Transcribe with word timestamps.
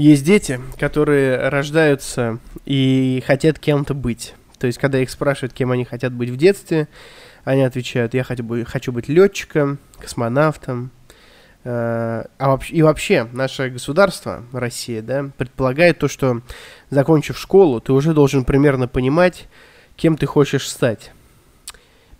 Есть 0.00 0.24
дети, 0.24 0.58
которые 0.78 1.50
рождаются 1.50 2.38
и 2.64 3.22
хотят 3.26 3.58
кем-то 3.58 3.92
быть. 3.92 4.32
То 4.58 4.66
есть, 4.66 4.78
когда 4.78 4.98
их 4.98 5.10
спрашивают, 5.10 5.52
кем 5.52 5.72
они 5.72 5.84
хотят 5.84 6.14
быть 6.14 6.30
в 6.30 6.38
детстве, 6.38 6.88
они 7.44 7.60
отвечают, 7.64 8.14
я 8.14 8.24
хочу 8.24 8.42
быть, 8.42 8.66
хочу 8.66 8.92
быть 8.92 9.08
летчиком, 9.08 9.78
космонавтом. 9.98 10.90
Э, 11.64 12.24
а 12.38 12.58
и 12.70 12.80
вообще, 12.80 13.28
наше 13.32 13.68
государство, 13.68 14.42
Россия, 14.54 15.02
да, 15.02 15.28
предполагает 15.36 15.98
то, 15.98 16.08
что, 16.08 16.40
закончив 16.88 17.38
школу, 17.38 17.78
ты 17.82 17.92
уже 17.92 18.14
должен 18.14 18.46
примерно 18.46 18.88
понимать, 18.88 19.48
кем 19.96 20.16
ты 20.16 20.24
хочешь 20.24 20.66
стать. 20.66 21.12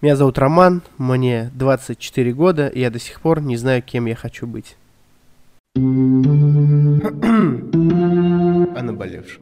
Меня 0.02 0.16
зовут 0.16 0.36
Роман, 0.36 0.82
мне 0.98 1.50
24 1.54 2.30
года, 2.34 2.66
и 2.68 2.80
я 2.80 2.90
до 2.90 2.98
сих 2.98 3.22
пор 3.22 3.40
не 3.40 3.56
знаю, 3.56 3.82
кем 3.82 4.04
я 4.04 4.16
хочу 4.16 4.46
быть. 4.46 4.76
О 5.80 5.82
наболевшем. 8.82 9.40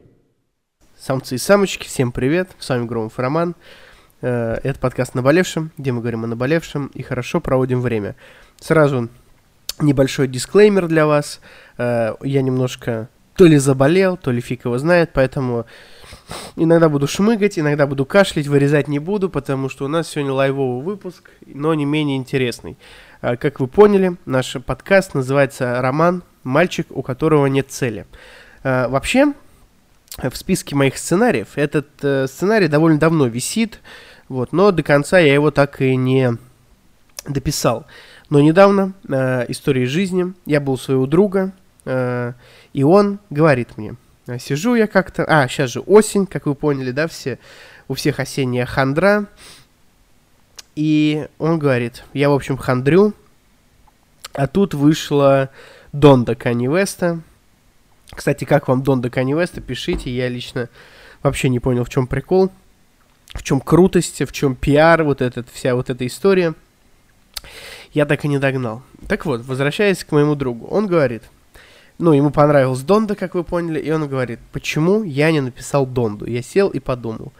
Самцы 0.97 1.35
и 1.35 1.37
самочки, 1.37 1.85
всем 1.85 2.13
привет, 2.13 2.51
с 2.59 2.69
вами 2.69 2.85
Громов 2.85 3.19
Роман. 3.19 3.55
Э, 4.21 4.57
это 4.63 4.79
подкаст 4.79 5.15
«Наболевшем», 5.15 5.71
где 5.77 5.91
мы 5.91 5.99
говорим 5.99 6.23
о 6.23 6.27
наболевшем 6.27 6.91
и 6.93 7.01
хорошо 7.01 7.41
проводим 7.41 7.81
время. 7.81 8.15
Сразу 8.57 9.09
небольшой 9.81 10.29
дисклеймер 10.29 10.87
для 10.87 11.05
вас. 11.05 11.41
Э, 11.77 12.15
я 12.21 12.41
немножко 12.41 13.09
то 13.35 13.45
ли 13.45 13.57
заболел, 13.57 14.15
то 14.15 14.31
ли 14.31 14.39
фиг 14.39 14.63
его 14.63 14.77
знает, 14.77 15.11
поэтому 15.13 15.65
иногда 16.55 16.87
буду 16.87 17.07
шмыгать, 17.07 17.59
иногда 17.59 17.85
буду 17.87 18.05
кашлять, 18.05 18.47
вырезать 18.47 18.87
не 18.87 18.99
буду, 18.99 19.29
потому 19.29 19.67
что 19.67 19.83
у 19.83 19.87
нас 19.89 20.07
сегодня 20.07 20.31
лайвовый 20.31 20.83
выпуск, 20.83 21.31
но 21.45 21.73
не 21.73 21.85
менее 21.85 22.15
интересный. 22.15 22.77
А, 23.21 23.35
как 23.35 23.59
вы 23.59 23.67
поняли, 23.67 24.15
наш 24.25 24.55
подкаст 24.65 25.13
называется 25.13 25.81
«Роман. 25.81 26.23
Мальчик, 26.43 26.87
у 26.89 27.01
которого 27.01 27.45
нет 27.47 27.67
цели». 27.69 28.05
А, 28.63 28.87
вообще, 28.87 29.33
в 30.17 30.35
списке 30.35 30.75
моих 30.75 30.97
сценариев 30.97 31.49
этот 31.55 31.87
э, 32.01 32.27
сценарий 32.27 32.67
довольно 32.67 32.99
давно 32.99 33.27
висит, 33.27 33.79
вот, 34.27 34.51
но 34.51 34.71
до 34.71 34.83
конца 34.83 35.19
я 35.19 35.33
его 35.33 35.51
так 35.51 35.81
и 35.81 35.95
не 35.95 36.37
дописал. 37.25 37.85
Но 38.29 38.41
недавно, 38.41 38.93
э, 39.07 39.45
истории 39.49 39.85
жизни, 39.85 40.33
я 40.45 40.59
был 40.59 40.73
у 40.73 40.77
своего 40.77 41.05
друга, 41.05 41.53
э, 41.85 42.33
и 42.73 42.83
он 42.83 43.19
говорит 43.29 43.77
мне, 43.77 43.95
сижу 44.39 44.75
я 44.75 44.87
как-то, 44.87 45.25
а, 45.25 45.47
сейчас 45.47 45.71
же 45.71 45.79
осень, 45.81 46.25
как 46.25 46.45
вы 46.45 46.55
поняли, 46.55 46.91
да, 46.91 47.07
все, 47.07 47.39
у 47.87 47.93
всех 47.93 48.19
осенняя 48.19 48.65
хандра, 48.65 49.25
и 50.75 51.27
он 51.39 51.59
говорит, 51.59 52.03
я, 52.13 52.29
в 52.29 52.33
общем, 52.33 52.57
хандрю, 52.57 53.13
а 54.33 54.47
тут 54.47 54.73
вышла 54.73 55.49
Донда 55.91 56.35
Кани 56.35 56.67
Веста. 56.67 57.21
Кстати, 58.11 58.45
как 58.45 58.67
вам 58.67 58.83
Донда 58.83 59.09
Кани 59.09 59.33
Веста, 59.33 59.61
пишите, 59.61 60.09
я 60.09 60.27
лично 60.27 60.69
вообще 61.23 61.49
не 61.49 61.59
понял, 61.59 61.83
в 61.83 61.89
чем 61.89 62.07
прикол, 62.07 62.51
в 63.33 63.43
чем 63.43 63.59
крутость, 63.59 64.21
в 64.21 64.31
чем 64.31 64.55
пиар, 64.55 65.03
вот 65.03 65.21
этот, 65.21 65.49
вся 65.49 65.75
вот 65.75 65.89
эта 65.89 66.05
история. 66.05 66.53
Я 67.93 68.05
так 68.05 68.23
и 68.25 68.27
не 68.27 68.37
догнал. 68.37 68.83
Так 69.07 69.25
вот, 69.25 69.41
возвращаясь 69.41 70.03
к 70.03 70.11
моему 70.11 70.35
другу, 70.35 70.67
он 70.67 70.87
говорит, 70.87 71.23
ну, 71.97 72.13
ему 72.13 72.29
понравилась 72.29 72.81
Донда, 72.81 73.15
как 73.15 73.33
вы 73.33 73.43
поняли, 73.43 73.79
и 73.79 73.91
он 73.91 74.07
говорит, 74.07 74.39
почему 74.51 75.03
я 75.03 75.31
не 75.31 75.41
написал 75.41 75.85
Донду? 75.85 76.25
Я 76.25 76.41
сел 76.41 76.69
и 76.69 76.79
подумал. 76.79 77.33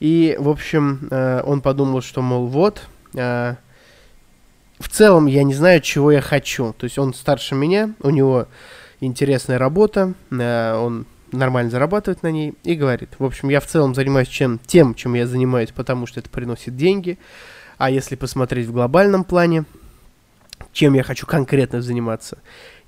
И, 0.00 0.36
в 0.38 0.48
общем, 0.48 1.08
э, 1.10 1.42
он 1.44 1.60
подумал, 1.60 2.00
что, 2.00 2.22
мол, 2.22 2.46
вот, 2.46 2.86
э, 3.14 3.56
в 4.78 4.88
целом 4.88 5.26
я 5.26 5.42
не 5.42 5.54
знаю, 5.54 5.80
чего 5.80 6.12
я 6.12 6.20
хочу. 6.20 6.72
То 6.72 6.84
есть 6.84 6.98
он 6.98 7.14
старше 7.14 7.54
меня, 7.54 7.94
у 8.00 8.10
него 8.10 8.46
интересная 9.00 9.58
работа, 9.58 10.14
э, 10.30 10.74
он 10.74 11.06
нормально 11.32 11.70
зарабатывает 11.70 12.22
на 12.22 12.30
ней 12.30 12.54
и 12.64 12.74
говорит, 12.74 13.10
в 13.18 13.24
общем, 13.24 13.48
я 13.48 13.60
в 13.60 13.66
целом 13.66 13.94
занимаюсь 13.94 14.28
чем, 14.28 14.58
тем, 14.58 14.94
чем 14.94 15.14
я 15.14 15.26
занимаюсь, 15.26 15.70
потому 15.70 16.06
что 16.06 16.20
это 16.20 16.30
приносит 16.30 16.76
деньги. 16.76 17.18
А 17.76 17.90
если 17.90 18.16
посмотреть 18.16 18.66
в 18.66 18.72
глобальном 18.72 19.24
плане, 19.24 19.64
чем 20.72 20.94
я 20.94 21.02
хочу 21.02 21.26
конкретно 21.26 21.82
заниматься, 21.82 22.38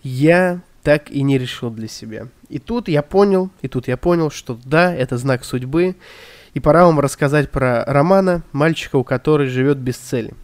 я 0.02 0.60
так 0.82 1.10
и 1.10 1.22
не 1.22 1.38
решил 1.38 1.70
для 1.70 1.88
себя. 1.88 2.28
И 2.48 2.58
тут 2.58 2.88
я 2.88 3.02
понял, 3.02 3.50
и 3.62 3.68
тут 3.68 3.86
я 3.88 3.96
понял, 3.96 4.30
что 4.30 4.58
да, 4.64 4.94
это 4.94 5.18
знак 5.18 5.44
судьбы, 5.44 5.94
и 6.54 6.60
пора 6.60 6.86
вам 6.86 6.98
рассказать 6.98 7.50
про 7.50 7.84
Романа, 7.84 8.42
мальчика, 8.52 8.96
у 8.96 9.04
которого 9.04 9.48
живет 9.48 9.78
без 9.78 9.96
цели. 9.96 10.34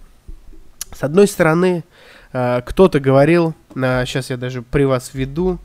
С 0.92 1.02
одной 1.02 1.26
стороны, 1.26 1.84
э, 2.32 2.62
кто-то 2.62 3.00
говорил, 3.00 3.54
сейчас 3.74 4.30
я 4.30 4.36
даже 4.36 4.62
при 4.62 4.84
вас 4.84 5.12
веду, 5.14 5.58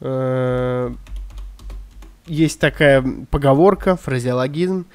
э, 0.00 0.94
есть 2.26 2.60
такая 2.60 3.04
поговорка, 3.30 3.96
фразеологизм, 3.96 4.86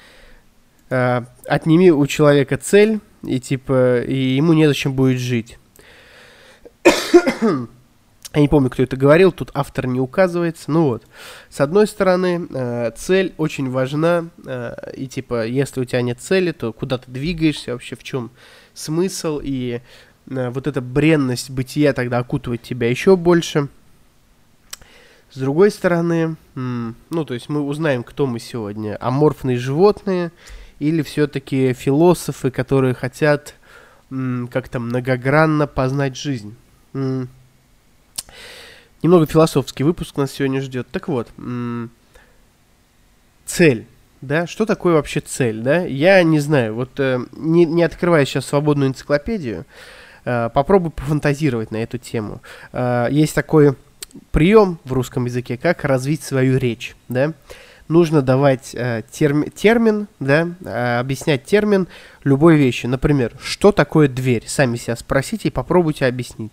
э, 0.88 1.22
отними 1.46 1.90
у 1.90 2.06
человека 2.06 2.56
цель, 2.56 3.00
и 3.22 3.38
типа, 3.38 4.00
и 4.02 4.36
ему 4.36 4.52
незачем 4.52 4.94
будет 4.94 5.18
жить. 5.18 5.58
Я 8.32 8.42
не 8.42 8.48
помню, 8.48 8.70
кто 8.70 8.84
это 8.84 8.96
говорил, 8.96 9.32
тут 9.32 9.50
автор 9.54 9.88
не 9.88 9.98
указывается. 9.98 10.70
Ну 10.70 10.84
вот, 10.84 11.02
с 11.48 11.60
одной 11.60 11.88
стороны, 11.88 12.46
э, 12.48 12.92
цель 12.96 13.34
очень 13.38 13.70
важна, 13.70 14.26
э, 14.46 14.92
и 14.96 15.08
типа, 15.08 15.46
если 15.46 15.80
у 15.80 15.84
тебя 15.84 16.00
нет 16.02 16.20
цели, 16.20 16.52
то 16.52 16.72
куда 16.72 16.98
ты 16.98 17.10
двигаешься 17.10 17.72
вообще, 17.72 17.96
в 17.96 18.04
чем 18.04 18.30
смысл, 18.72 19.40
и 19.42 19.80
э, 20.28 20.50
вот 20.50 20.68
эта 20.68 20.80
бренность 20.80 21.50
бытия 21.50 21.92
тогда 21.92 22.18
окутывает 22.18 22.62
тебя 22.62 22.88
еще 22.88 23.16
больше. 23.16 23.66
С 25.32 25.38
другой 25.38 25.70
стороны, 25.70 26.36
ну, 26.56 27.24
то 27.24 27.34
есть 27.34 27.48
мы 27.48 27.60
узнаем, 27.60 28.02
кто 28.02 28.26
мы 28.26 28.40
сегодня, 28.40 28.96
аморфные 29.00 29.56
животные 29.58 30.32
или 30.80 31.02
все-таки 31.02 31.72
философы, 31.72 32.50
которые 32.50 32.94
хотят 32.94 33.54
как-то 34.08 34.80
многогранно 34.80 35.68
познать 35.68 36.16
жизнь. 36.16 36.56
Немного 39.02 39.26
философский 39.26 39.84
выпуск 39.84 40.16
нас 40.16 40.32
сегодня 40.32 40.60
ждет. 40.60 40.88
Так 40.90 41.08
вот, 41.08 41.28
цель. 43.46 43.86
Да, 44.20 44.46
что 44.46 44.66
такое 44.66 44.94
вообще 44.94 45.20
цель, 45.20 45.62
да? 45.62 45.82
Я 45.84 46.22
не 46.22 46.40
знаю, 46.40 46.74
вот 46.74 47.00
э, 47.00 47.20
не, 47.32 47.64
не 47.64 47.82
открывая 47.82 48.26
сейчас 48.26 48.44
свободную 48.44 48.90
энциклопедию, 48.90 49.64
э, 50.26 50.50
попробую 50.52 50.90
пофантазировать 50.90 51.70
на 51.70 51.78
эту 51.78 51.96
тему. 51.96 52.42
Э, 52.72 53.06
есть 53.10 53.34
такой 53.34 53.76
прием 54.30 54.78
в 54.84 54.92
русском 54.92 55.24
языке, 55.24 55.56
как 55.56 55.84
развить 55.84 56.22
свою 56.22 56.58
речь, 56.58 56.94
да? 57.08 57.32
Нужно 57.88 58.20
давать 58.20 58.74
э, 58.74 59.02
терми, 59.10 59.46
термин, 59.48 60.06
да, 60.20 60.50
э, 60.64 60.98
объяснять 61.00 61.44
термин 61.44 61.88
любой 62.22 62.56
вещи. 62.56 62.84
Например, 62.84 63.32
что 63.42 63.72
такое 63.72 64.06
дверь? 64.06 64.44
Сами 64.46 64.76
себя 64.76 64.96
спросите 64.96 65.48
и 65.48 65.50
попробуйте 65.50 66.04
объяснить. 66.04 66.52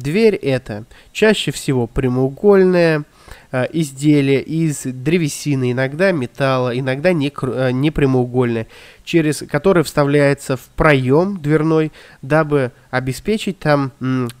Дверь 0.00 0.34
это 0.36 0.84
чаще 1.12 1.50
всего 1.50 1.86
прямоугольное 1.86 3.04
э, 3.52 3.66
изделие 3.74 4.40
из 4.40 4.84
древесины, 4.84 5.72
иногда 5.72 6.10
металла, 6.10 6.78
иногда 6.78 7.12
не, 7.12 7.30
э, 7.42 7.70
не 7.72 7.90
прямоугольное, 7.90 8.66
через 9.04 9.44
которое 9.46 9.82
вставляется 9.82 10.56
в 10.56 10.62
проем 10.74 11.36
дверной, 11.36 11.92
дабы 12.22 12.72
обеспечить 12.90 13.58
там 13.58 13.92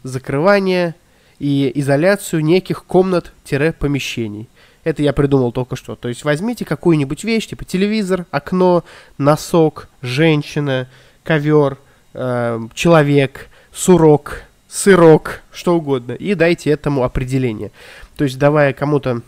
закрывание 0.02 0.94
и 1.38 1.70
изоляцию 1.74 2.42
неких 2.42 2.84
комнат-помещений. 2.84 4.48
Это 4.82 5.02
я 5.02 5.12
придумал 5.12 5.52
только 5.52 5.76
что. 5.76 5.94
То 5.94 6.08
есть 6.08 6.24
возьмите 6.24 6.64
какую-нибудь 6.64 7.22
вещь, 7.22 7.48
типа 7.48 7.66
телевизор, 7.66 8.24
окно, 8.30 8.82
носок, 9.18 9.90
женщина, 10.00 10.88
ковер, 11.22 11.76
э, 12.14 12.60
человек, 12.72 13.50
сурок, 13.72 14.44
сырок, 14.70 15.42
что 15.52 15.76
угодно, 15.76 16.12
и 16.12 16.34
дайте 16.34 16.70
этому 16.70 17.02
определение. 17.02 17.72
То 18.16 18.24
есть, 18.24 18.38
давая 18.38 18.72
кому-то 18.72 19.22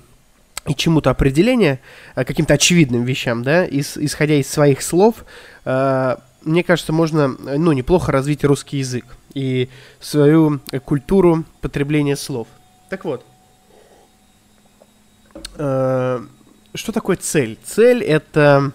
и 0.67 0.75
чему-то 0.75 1.11
определение, 1.11 1.81
э, 2.15 2.25
каким-то 2.25 2.55
очевидным 2.55 3.03
вещам, 3.03 3.43
да, 3.43 3.67
ис, 3.67 3.97
исходя 3.97 4.35
из 4.35 4.49
своих 4.49 4.81
слов, 4.83 5.25
э, 5.65 6.17
мне 6.43 6.63
кажется, 6.63 6.93
можно, 6.93 7.29
ну, 7.29 7.73
неплохо 7.73 8.13
развить 8.13 8.45
русский 8.45 8.79
язык 8.79 9.05
и 9.35 9.69
свою 10.01 10.61
культуру 10.85 11.45
потребления 11.61 12.17
слов. 12.17 12.47
Так 12.89 13.05
вот, 13.05 13.25
э, 15.57 16.21
что 16.75 16.93
такое 16.93 17.17
цель? 17.17 17.59
Цель 17.65 18.03
это 18.03 18.73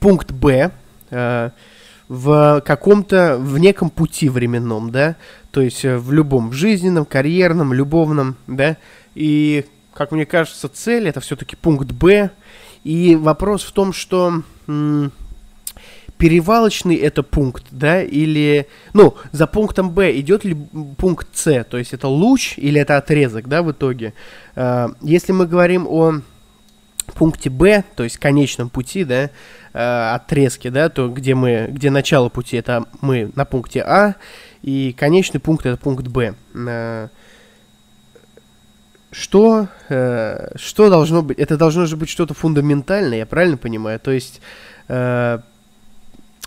пункт 0.00 0.32
Б, 0.32 0.70
э, 1.10 1.50
в 2.08 2.62
каком-то, 2.64 3.36
в 3.38 3.58
неком 3.58 3.90
пути 3.90 4.28
временном, 4.28 4.90
да, 4.90 5.16
то 5.50 5.60
есть 5.60 5.84
э, 5.84 5.96
в 5.96 6.12
любом, 6.12 6.50
в 6.50 6.52
жизненном, 6.52 7.04
карьерном, 7.04 7.72
любовном, 7.72 8.36
да, 8.46 8.76
и, 9.14 9.64
как 9.92 10.12
мне 10.12 10.26
кажется, 10.26 10.68
цель 10.68 11.08
это 11.08 11.20
все-таки 11.20 11.56
пункт 11.56 11.90
Б, 11.90 12.30
и 12.84 13.16
вопрос 13.16 13.64
в 13.64 13.72
том, 13.72 13.92
что 13.92 14.42
перевалочный 16.18 16.96
это 16.96 17.22
пункт, 17.22 17.64
да, 17.70 18.02
или, 18.02 18.68
ну, 18.92 19.16
за 19.32 19.46
пунктом 19.46 19.90
Б 19.90 20.18
идет 20.18 20.44
ли 20.44 20.56
пункт 20.96 21.28
С, 21.32 21.64
то 21.64 21.76
есть 21.76 21.92
это 21.92 22.08
луч 22.08 22.54
или 22.56 22.80
это 22.80 22.96
отрезок, 22.96 23.48
да, 23.48 23.62
в 23.62 23.72
итоге. 23.72 24.14
Э, 24.54 24.88
если 25.02 25.32
мы 25.32 25.46
говорим 25.46 25.86
о 25.88 26.20
пункте 27.16 27.50
Б, 27.50 27.84
то 27.96 28.04
есть 28.04 28.18
конечном 28.18 28.68
пути, 28.68 29.04
да, 29.04 29.30
э, 29.72 30.14
отрезке, 30.14 30.70
да, 30.70 30.88
то 30.88 31.08
где 31.08 31.34
мы, 31.34 31.68
где 31.70 31.90
начало 31.90 32.28
пути, 32.28 32.56
это 32.56 32.84
мы 33.00 33.30
на 33.34 33.44
пункте 33.44 33.82
А, 33.82 34.14
и 34.62 34.94
конечный 34.96 35.40
пункт 35.40 35.66
это 35.66 35.76
пункт 35.76 36.06
Б. 36.06 36.34
Э, 36.54 37.08
что, 39.10 39.68
э, 39.88 40.56
что 40.56 40.90
должно 40.90 41.22
быть? 41.22 41.38
Это 41.38 41.56
должно 41.56 41.86
же 41.86 41.96
быть 41.96 42.10
что-то 42.10 42.34
фундаментальное, 42.34 43.18
я 43.18 43.26
правильно 43.26 43.56
понимаю? 43.56 43.98
То 43.98 44.12
есть 44.12 44.40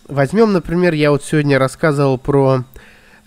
возьмем, 0.09 0.53
например, 0.53 0.93
я 0.93 1.11
вот 1.11 1.23
сегодня 1.23 1.59
рассказывал 1.59 2.17
про 2.17 2.63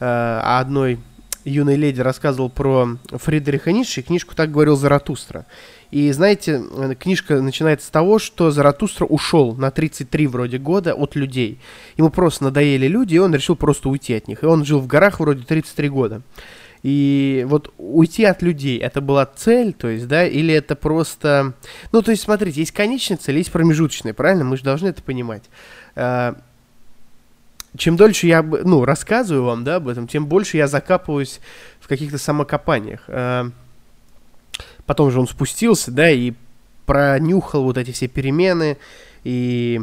э, 0.00 0.41
одной 0.43 0.99
юной 1.44 1.77
леди 1.77 2.00
рассказывал 2.00 2.50
про 2.50 2.89
Фридриха 3.11 3.73
Ницше, 3.73 4.03
книжку 4.03 4.35
«Так 4.35 4.50
говорил 4.50 4.77
Заратустра». 4.77 5.47
И 5.93 6.11
знаете, 6.11 6.62
э, 6.71 6.94
книжка 6.99 7.43
начинается 7.43 7.87
с 7.87 7.91
того, 7.91 8.19
что 8.19 8.50
Заратустра 8.50 9.05
ушел 9.05 9.55
на 9.55 9.71
33 9.71 10.27
вроде 10.27 10.56
года 10.56 10.94
от 10.94 11.15
людей. 11.17 11.61
Ему 11.99 12.09
просто 12.09 12.44
надоели 12.44 12.89
люди, 12.89 13.17
и 13.17 13.19
он 13.19 13.35
решил 13.35 13.56
просто 13.56 13.91
уйти 13.91 14.15
от 14.15 14.27
них. 14.27 14.43
И 14.43 14.47
он 14.47 14.65
жил 14.65 14.81
в 14.81 14.87
горах 14.87 15.21
вроде 15.21 15.44
33 15.44 15.91
года. 15.91 16.23
И 16.83 17.44
вот 17.47 17.75
уйти 17.77 18.25
от 18.25 18.41
людей, 18.41 18.79
это 18.79 19.03
была 19.03 19.27
цель, 19.27 19.75
то 19.75 19.89
есть, 19.89 20.09
да, 20.09 20.27
или 20.27 20.55
это 20.55 20.77
просто... 20.77 21.53
Ну, 21.93 22.00
то 22.00 22.11
есть, 22.11 22.23
смотрите, 22.23 22.61
есть 22.61 22.73
конечная 22.73 23.19
цель, 23.19 23.37
есть 23.37 23.53
промежуточная, 23.53 24.15
правильно? 24.15 24.44
Мы 24.44 24.56
же 24.56 24.65
должны 24.65 24.89
это 24.89 25.03
понимать. 25.03 25.44
А, 25.94 26.37
чем 27.77 27.97
дольше 27.97 28.27
я, 28.27 28.43
ну, 28.43 28.87
рассказываю 28.87 29.44
вам, 29.44 29.62
да, 29.62 29.77
об 29.77 29.89
этом, 29.89 30.09
тем 30.09 30.25
больше 30.25 30.56
я 30.56 30.69
закапываюсь 30.69 31.41
в 31.81 31.87
каких-то 31.87 32.17
самокопаниях. 32.17 33.03
Потом 34.87 35.11
же 35.11 35.20
он 35.20 35.29
спустился, 35.29 35.90
да, 35.90 36.11
и 36.11 36.32
пронюхал 36.87 37.64
вот 37.64 37.79
эти 37.79 37.93
все 37.93 38.08
перемены. 38.08 38.79
И 39.25 39.81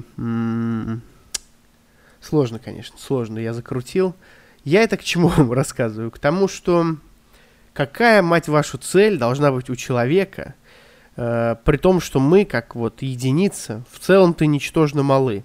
сложно, 2.22 2.60
конечно, 2.60 2.98
сложно. 2.98 3.40
Я 3.40 3.54
закрутил. 3.54 4.16
Я 4.64 4.84
это 4.84 4.98
к 4.98 5.04
чему 5.04 5.28
вам 5.38 5.52
рассказываю? 5.52 6.12
К 6.12 6.20
тому, 6.20 6.48
что 6.48 6.96
какая, 7.74 8.22
мать 8.22 8.48
вашу, 8.48 8.78
цель 8.78 9.18
должна 9.18 9.52
быть 9.52 9.70
у 9.70 9.76
человека, 9.76 10.56
э, 11.16 11.56
при 11.64 11.78
том, 11.78 12.02
что 12.02 12.20
мы, 12.20 12.46
как 12.46 12.76
вот 12.76 13.02
единица, 13.02 13.84
в 13.92 14.00
целом-то 14.00 14.46
ничтожно 14.46 15.04
малы. 15.04 15.44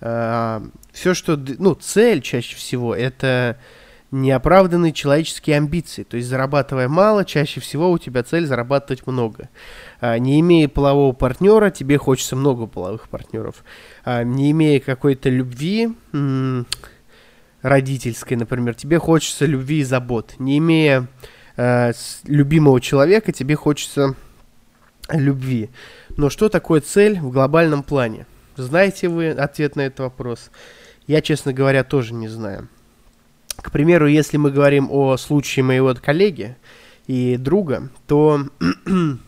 Э, 0.00 0.60
все, 0.92 1.14
что, 1.14 1.36
ну, 1.36 1.74
цель 1.74 2.22
чаще 2.22 2.56
всего, 2.56 2.94
это 2.94 3.58
неоправданные 4.10 4.92
человеческие 4.92 5.56
амбиции. 5.56 6.02
То 6.02 6.16
есть, 6.16 6.28
зарабатывая 6.28 6.88
мало, 6.88 7.24
чаще 7.24 7.60
всего 7.60 7.90
у 7.90 7.98
тебя 7.98 8.22
цель 8.22 8.46
зарабатывать 8.46 9.06
много. 9.06 9.48
А, 10.00 10.18
не 10.18 10.40
имея 10.40 10.68
полового 10.68 11.12
партнера, 11.12 11.70
тебе 11.70 11.98
хочется 11.98 12.36
много 12.36 12.66
половых 12.66 13.08
партнеров. 13.08 13.64
А, 14.04 14.22
не 14.24 14.50
имея 14.50 14.80
какой-то 14.80 15.28
любви 15.28 15.94
родительской, 17.60 18.36
например, 18.36 18.74
тебе 18.74 18.98
хочется 18.98 19.44
любви 19.44 19.80
и 19.80 19.84
забот. 19.84 20.34
Не 20.38 20.58
имея 20.58 21.08
а, 21.56 21.92
любимого 22.24 22.80
человека, 22.80 23.32
тебе 23.32 23.56
хочется 23.56 24.14
любви. 25.10 25.70
Но 26.16 26.30
что 26.30 26.48
такое 26.48 26.80
цель 26.80 27.18
в 27.20 27.30
глобальном 27.30 27.82
плане? 27.82 28.26
Знаете 28.56 29.08
вы 29.08 29.30
ответ 29.30 29.76
на 29.76 29.82
этот 29.82 30.00
вопрос? 30.00 30.50
Я, 31.06 31.20
честно 31.20 31.52
говоря, 31.52 31.84
тоже 31.84 32.14
не 32.14 32.28
знаю. 32.28 32.68
К 33.60 33.72
примеру, 33.72 34.06
если 34.06 34.36
мы 34.36 34.52
говорим 34.52 34.88
о 34.90 35.16
случае 35.16 35.64
моего 35.64 35.92
коллеги 35.94 36.56
и 37.08 37.36
друга, 37.36 37.90
то 38.06 38.42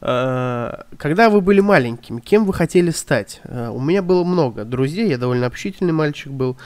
э, 0.00 0.74
когда 0.96 1.28
вы 1.28 1.40
были 1.42 1.60
маленьким, 1.60 2.20
кем 2.20 2.46
вы 2.46 2.54
хотели 2.54 2.90
стать? 2.90 3.42
Э, 3.44 3.68
у 3.68 3.78
меня 3.78 4.00
было 4.00 4.24
много 4.24 4.64
друзей, 4.64 5.10
я 5.10 5.18
довольно 5.18 5.46
общительный 5.46 5.92
мальчик 5.92 6.32
был, 6.32 6.56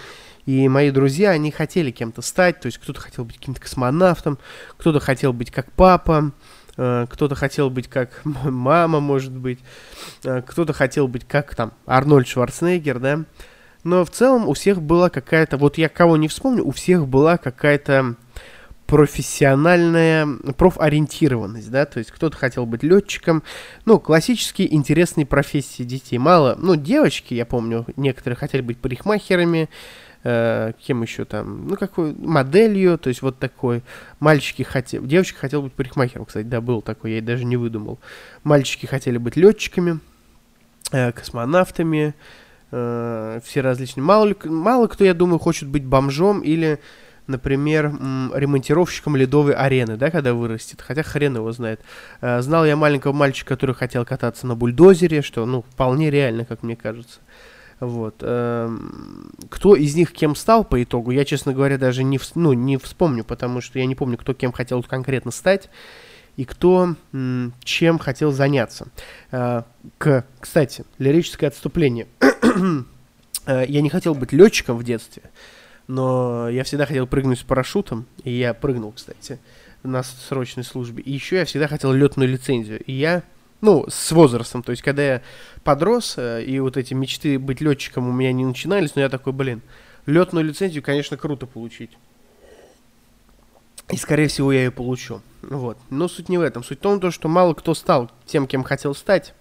и 0.47 0.69
мои 0.69 0.93
друзья, 0.93 1.31
они 1.31 1.51
хотели 1.51 1.91
кем-то 1.91 2.23
стать, 2.23 2.61
то 2.61 2.67
есть 2.67 2.79
кто-то 2.79 3.01
хотел 3.01 3.25
быть 3.25 3.39
каким-то 3.39 3.61
космонавтом, 3.61 4.39
кто-то 4.77 5.01
хотел 5.01 5.33
быть 5.33 5.51
как 5.51 5.73
папа, 5.73 6.31
э, 6.77 7.07
кто-то 7.11 7.35
хотел 7.35 7.69
быть 7.69 7.89
как 7.89 8.21
мама, 8.25 9.01
может 9.01 9.33
быть, 9.33 9.59
кто-то 10.23 10.73
хотел 10.73 11.09
быть 11.09 11.27
как 11.27 11.57
там 11.57 11.73
Арнольд 11.85 12.29
Шварценеггер, 12.29 13.01
да, 13.01 13.25
но 13.89 14.05
в 14.05 14.11
целом 14.11 14.47
у 14.47 14.53
всех 14.53 14.83
была 14.83 15.09
какая-то, 15.09 15.57
вот 15.57 15.79
я 15.79 15.89
кого 15.89 16.17
не 16.17 16.29
вспомню, 16.29 16.63
у 16.65 16.71
всех 16.73 17.09
была 17.09 17.39
какая-то 17.39 18.17
профессиональная 18.87 20.27
профориентированность, 20.57 21.71
да, 21.71 21.85
то 21.85 21.99
есть 21.99 22.11
кто-то 22.11 22.37
хотел 22.37 22.65
быть 22.67 22.83
летчиком, 22.83 23.43
ну, 23.85 23.99
классические 23.99 24.75
интересные 24.75 25.27
профессии 25.27 25.83
детей, 25.83 26.19
мало, 26.19 26.57
ну, 26.59 26.77
девочки, 26.77 27.35
я 27.35 27.45
помню, 27.45 27.87
некоторые 27.97 28.37
хотели 28.37 28.63
быть 28.63 28.79
парикмахерами, 28.79 29.69
э, 30.23 30.73
кем 30.87 31.03
еще 31.03 31.25
там, 31.25 31.69
ну, 31.69 31.77
какой, 31.77 32.15
моделью, 32.15 32.99
то 32.99 33.09
есть 33.09 33.21
вот 33.21 33.39
такой, 33.39 33.83
мальчики 34.21 34.63
хотели, 34.63 35.05
девочка 35.05 35.39
хотела 35.39 35.63
быть 35.63 35.75
парикмахером, 35.75 36.25
кстати, 36.25 36.47
да, 36.47 36.63
был 36.63 36.81
такой, 36.81 37.13
я 37.13 37.23
даже 37.23 37.45
не 37.45 37.57
выдумал, 37.57 37.99
мальчики 38.43 38.87
хотели 38.87 39.19
быть 39.19 39.37
летчиками, 39.37 40.01
э, 40.93 41.13
космонавтами, 41.13 42.09
э, 42.09 42.48
все 42.71 43.61
различные. 43.61 44.05
Мало, 44.05 44.35
мало 44.45 44.87
кто, 44.89 45.05
я 45.05 45.15
думаю, 45.15 45.39
хочет 45.39 45.69
быть 45.69 45.85
бомжом 45.85 46.41
или, 46.41 46.81
например, 47.27 47.87
м, 47.87 48.33
ремонтировщиком 48.35 49.17
ледовой 49.17 49.55
арены, 49.55 49.97
да, 49.97 50.11
когда 50.11 50.35
вырастет. 50.35 50.83
Хотя 50.83 51.03
хрен 51.03 51.37
его 51.37 51.53
знает. 51.53 51.81
Э, 52.21 52.43
знал 52.43 52.67
я 52.67 52.77
маленького 52.77 53.13
мальчика, 53.13 53.55
который 53.55 53.75
хотел 53.75 54.05
кататься 54.05 54.47
на 54.47 54.55
бульдозере, 54.55 55.23
что, 55.23 55.47
ну, 55.47 55.63
вполне 55.63 56.11
реально, 56.11 56.45
как 56.45 56.63
мне 56.63 56.77
кажется. 56.77 57.21
Вот. 57.81 58.17
Э, 58.21 58.71
кто 59.51 59.77
из 59.77 59.95
них 59.95 60.13
кем 60.13 60.35
стал 60.35 60.65
по 60.65 60.83
итогу, 60.83 61.11
я, 61.11 61.25
честно 61.25 61.53
говоря, 61.55 61.79
даже 61.79 62.03
не, 62.03 62.19
ну, 62.35 62.53
не 62.53 62.77
вспомню, 62.77 63.25
потому 63.25 63.61
что 63.61 63.79
я 63.79 63.87
не 63.87 63.95
помню, 63.95 64.19
кто 64.19 64.35
кем 64.35 64.53
хотел 64.53 64.83
конкретно 64.83 65.31
стать 65.31 65.71
и 66.39 66.45
кто 66.45 66.95
чем 67.65 67.99
хотел 67.99 68.31
заняться. 68.31 68.87
Э, 69.33 69.63
к, 69.99 70.25
кстати, 70.39 70.85
лирическое 70.99 71.51
отступление. 71.51 72.07
Э, 73.47 73.65
я 73.67 73.81
не 73.81 73.89
хотел 73.89 74.15
быть 74.15 74.33
летчиком 74.33 74.77
в 74.77 74.85
детстве, 74.85 75.23
но 75.87 76.51
я 76.51 76.65
всегда 76.65 76.85
хотел 76.85 77.07
прыгнуть 77.07 77.39
с 77.39 77.43
парашютом, 77.43 78.05
и 78.23 78.31
я 78.31 78.53
прыгнул, 78.53 78.93
кстати, 78.93 79.39
на 79.83 80.03
срочной 80.03 80.65
службе. 80.65 81.03
И 81.03 81.13
еще 81.13 81.37
я 81.37 81.45
всегда 81.47 81.67
хотел 81.67 81.93
летную 81.93 82.29
лицензию. 82.29 82.83
И 82.85 82.93
я, 82.93 83.23
ну, 83.63 83.87
с 83.89 84.13
возрастом, 84.13 84.63
то 84.63 84.71
есть 84.71 84.83
когда 84.83 85.03
я 85.03 85.23
подрос, 85.65 86.17
э, 86.19 86.45
и 86.45 86.61
вот 86.61 86.77
эти 86.77 86.93
мечты 86.93 87.39
быть 87.39 87.63
летчиком 87.63 88.07
у 88.07 88.13
меня 88.13 88.33
не 88.33 88.45
начинались, 88.45 88.95
но 88.97 89.01
я 89.01 89.09
такой, 89.09 89.33
блин, 89.33 89.63
летную 90.05 90.45
лицензию, 90.45 90.83
конечно, 90.83 91.17
круто 91.17 91.47
получить. 91.47 91.93
И, 93.91 93.97
скорее 93.97 94.29
всего, 94.29 94.53
я 94.53 94.65
ее 94.65 94.71
получу. 94.71 95.23
Вот. 95.43 95.79
Но 95.91 96.09
суть 96.09 96.29
не 96.29 96.39
в 96.39 96.43
этом. 96.43 96.63
Суть 96.63 96.79
в 96.79 96.83
том, 96.83 97.11
что 97.11 97.29
мало 97.29 97.55
кто 97.55 97.75
стал 97.75 98.11
тем, 98.27 98.47
кем 98.47 98.63
хотел 98.63 98.95
стать. 98.95 99.35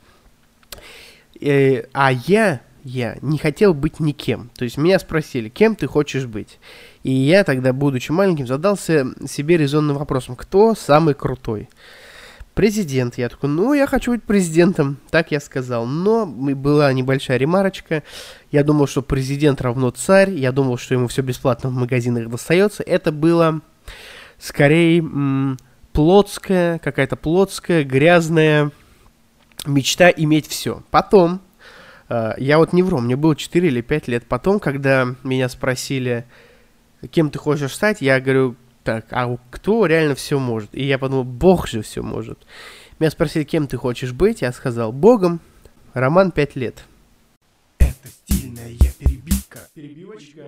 Э, 1.42 1.84
а 1.94 2.12
я, 2.12 2.62
я 2.84 3.18
не 3.22 3.38
хотел 3.38 3.74
быть 3.74 4.00
никем. 4.00 4.50
То 4.56 4.64
есть 4.64 4.78
меня 4.78 5.00
спросили, 5.00 5.50
кем 5.50 5.76
ты 5.76 5.88
хочешь 5.88 6.26
быть? 6.26 6.60
И 7.04 7.12
я 7.12 7.44
тогда, 7.44 7.74
будучи 7.74 8.12
маленьким, 8.12 8.48
задался 8.48 9.08
себе 9.28 9.58
резонным 9.58 9.98
вопросом, 9.98 10.36
кто 10.36 10.76
самый 10.76 11.14
крутой? 11.14 11.70
Президент. 12.54 13.18
Я 13.18 13.30
такой, 13.30 13.50
ну, 13.50 13.74
я 13.74 13.86
хочу 13.86 14.12
быть 14.12 14.24
президентом. 14.24 14.98
Так 15.12 15.32
я 15.32 15.40
сказал. 15.40 15.86
Но 15.86 16.26
была 16.26 16.92
небольшая 16.94 17.38
ремарочка. 17.38 18.02
Я 18.52 18.64
думал, 18.64 18.88
что 18.88 19.02
президент 19.02 19.62
равно 19.62 19.92
царь. 19.92 20.32
Я 20.32 20.52
думал, 20.52 20.78
что 20.78 20.96
ему 20.96 21.08
все 21.08 21.22
бесплатно 21.22 21.70
в 21.70 21.74
магазинах 21.74 22.30
достается. 22.30 22.82
Это 22.82 23.12
было 23.12 23.62
скорее 24.40 25.00
м- 25.00 25.58
плотская, 25.94 26.80
какая-то 26.80 27.16
плотская, 27.16 27.84
грязная 27.84 28.72
мечта 29.66 30.10
иметь 30.10 30.48
все. 30.48 30.84
Потом, 30.92 31.42
э, 32.10 32.34
я 32.38 32.58
вот 32.58 32.74
не 32.74 32.84
вру, 32.84 33.00
мне 33.00 33.16
было 33.16 33.36
4 33.36 33.68
или 33.68 33.82
5 33.82 34.08
лет 34.08 34.26
потом, 34.28 34.60
когда 34.60 35.16
меня 35.24 35.50
спросили, 35.50 36.26
кем 37.12 37.30
ты 37.30 37.40
хочешь 37.40 37.74
стать, 37.74 38.02
я 38.02 38.20
говорю, 38.20 38.56
так, 38.84 39.06
а 39.12 39.38
кто 39.50 39.86
реально 39.86 40.16
все 40.16 40.40
может? 40.40 40.74
И 40.74 40.86
я 40.86 40.98
подумал, 40.98 41.26
Бог 41.26 41.68
же 41.68 41.82
все 41.82 42.02
может. 42.02 42.40
Меня 43.00 43.12
спросили, 43.12 43.44
кем 43.44 43.68
ты 43.68 43.78
хочешь 43.78 44.14
быть, 44.14 44.42
я 44.42 44.52
сказал, 44.52 44.92
Богом. 44.92 45.40
Роман 45.94 46.32
5 46.32 46.56
лет. 46.56 46.84
Это 47.80 48.08
стильная 48.08 48.72
перебивка. 48.98 49.60
Перебивочка. 49.74 50.44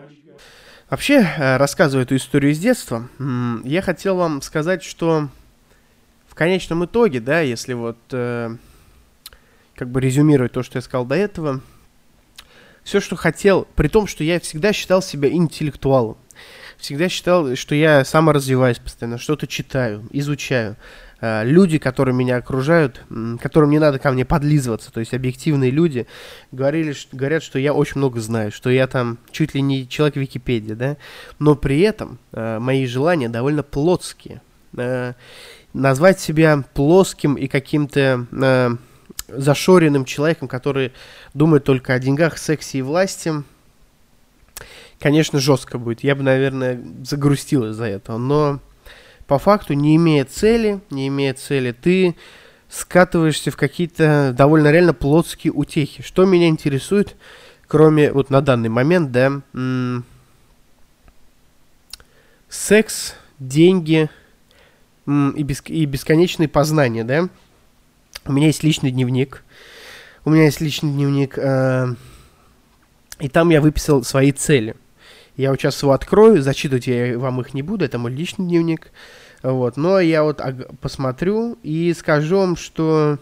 Вообще, 0.89 1.21
э, 1.21 1.57
рассказывая 1.57 2.03
эту 2.03 2.15
историю 2.15 2.51
из 2.51 2.57
детства, 2.57 3.07
я 3.63 3.81
хотел 3.83 4.15
вам 4.15 4.41
сказать, 4.41 4.81
что 4.81 5.29
в 6.27 6.33
конечном 6.33 6.83
итоге, 6.85 7.19
да, 7.19 7.41
если 7.41 7.73
вот 7.73 7.97
э, 8.11 8.55
как 9.75 9.89
бы 9.89 10.01
резюмировать 10.01 10.53
то, 10.53 10.63
что 10.63 10.79
я 10.79 10.81
сказал 10.81 11.05
до 11.05 11.13
этого, 11.13 11.61
все, 12.83 12.99
что 12.99 13.15
хотел, 13.15 13.67
при 13.75 13.87
том, 13.87 14.07
что 14.07 14.23
я 14.23 14.39
всегда 14.39 14.73
считал 14.73 15.03
себя 15.03 15.29
интеллектуалом. 15.29 16.17
Всегда 16.77 17.07
считал, 17.07 17.55
что 17.55 17.75
я 17.75 18.03
саморазвиваюсь 18.03 18.79
постоянно, 18.79 19.19
что-то 19.19 19.45
читаю, 19.45 20.07
изучаю. 20.11 20.75
Э, 21.21 21.43
люди, 21.43 21.77
которые 21.77 22.15
меня 22.15 22.37
окружают, 22.37 23.01
которым 23.41 23.71
не 23.71 23.79
надо 23.79 23.99
ко 23.99 24.11
мне 24.11 24.25
подлизываться, 24.25 24.91
то 24.91 24.99
есть 24.99 25.13
объективные 25.13 25.71
люди, 25.71 26.07
говорили, 26.51 26.93
что, 26.93 27.15
говорят, 27.15 27.43
что 27.43 27.59
я 27.59 27.73
очень 27.73 27.97
много 27.97 28.19
знаю, 28.21 28.51
что 28.51 28.69
я 28.69 28.87
там 28.87 29.17
чуть 29.31 29.53
ли 29.53 29.61
не 29.61 29.87
человек 29.87 30.15
Википедии, 30.15 30.73
да, 30.73 30.97
но 31.39 31.55
при 31.55 31.81
этом 31.81 32.19
э, 32.31 32.59
мои 32.59 32.85
желания 32.85 33.29
довольно 33.29 33.63
плотские. 33.63 34.41
Э, 34.77 35.13
назвать 35.73 36.19
себя 36.19 36.63
плоским 36.73 37.35
и 37.35 37.47
каким-то 37.47 38.25
э, 38.31 38.69
зашоренным 39.27 40.05
человеком, 40.05 40.47
который 40.47 40.93
думает 41.33 41.63
только 41.63 41.93
о 41.93 41.99
деньгах, 41.99 42.37
сексе 42.37 42.79
и 42.79 42.81
власти, 42.81 43.33
конечно, 44.99 45.39
жестко 45.39 45.77
будет. 45.77 46.03
Я 46.03 46.15
бы, 46.15 46.23
наверное, 46.23 46.81
загрустил 47.03 47.65
из-за 47.65 47.85
этого, 47.85 48.17
но 48.17 48.59
по 49.29 49.37
факту, 49.37 49.73
не 49.73 49.95
имея 49.95 50.25
цели, 50.25 50.81
не 50.89 51.07
имея 51.07 51.35
цели, 51.35 51.71
ты 51.71 52.15
скатываешься 52.67 53.51
в 53.51 53.57
какие-то 53.57 54.33
довольно 54.35 54.71
реально 54.71 54.95
плотские 54.95 55.53
утехи. 55.53 56.01
Что 56.01 56.25
меня 56.25 56.47
интересует, 56.47 57.15
кроме 57.67 58.11
вот 58.11 58.31
на 58.31 58.41
данный 58.41 58.69
момент, 58.69 59.11
да, 59.11 59.43
м- 59.53 60.03
секс, 62.49 63.13
деньги 63.37 64.09
м- 65.05 65.29
и, 65.31 65.43
беск- 65.43 65.69
и 65.71 65.85
бесконечные 65.85 66.47
познания, 66.47 67.03
да. 67.03 67.29
У 68.25 68.31
меня 68.31 68.47
есть 68.47 68.63
личный 68.63 68.89
дневник. 68.89 69.43
У 70.25 70.31
меня 70.31 70.45
есть 70.45 70.59
личный 70.59 70.91
дневник, 70.91 71.37
э- 71.37 71.93
и 73.19 73.29
там 73.29 73.51
я 73.51 73.61
выписал 73.61 74.03
свои 74.03 74.31
цели. 74.31 74.75
Я 75.39 75.51
вот 75.51 75.61
сейчас 75.61 75.81
его 75.81 75.93
открою, 75.93 76.41
зачитывать 76.41 76.87
я 76.87 77.17
вам 77.17 77.39
их 77.39 77.53
не 77.53 77.61
буду, 77.61 77.85
это 77.85 77.97
мой 77.97 78.11
личный 78.11 78.45
дневник. 78.45 78.91
Вот, 79.41 79.77
но 79.77 80.01
я 80.01 80.23
вот 80.23 80.41
посмотрю 80.81 81.57
и 81.63 81.93
скажу 81.93 82.39
вам, 82.39 82.57
что 82.57 83.19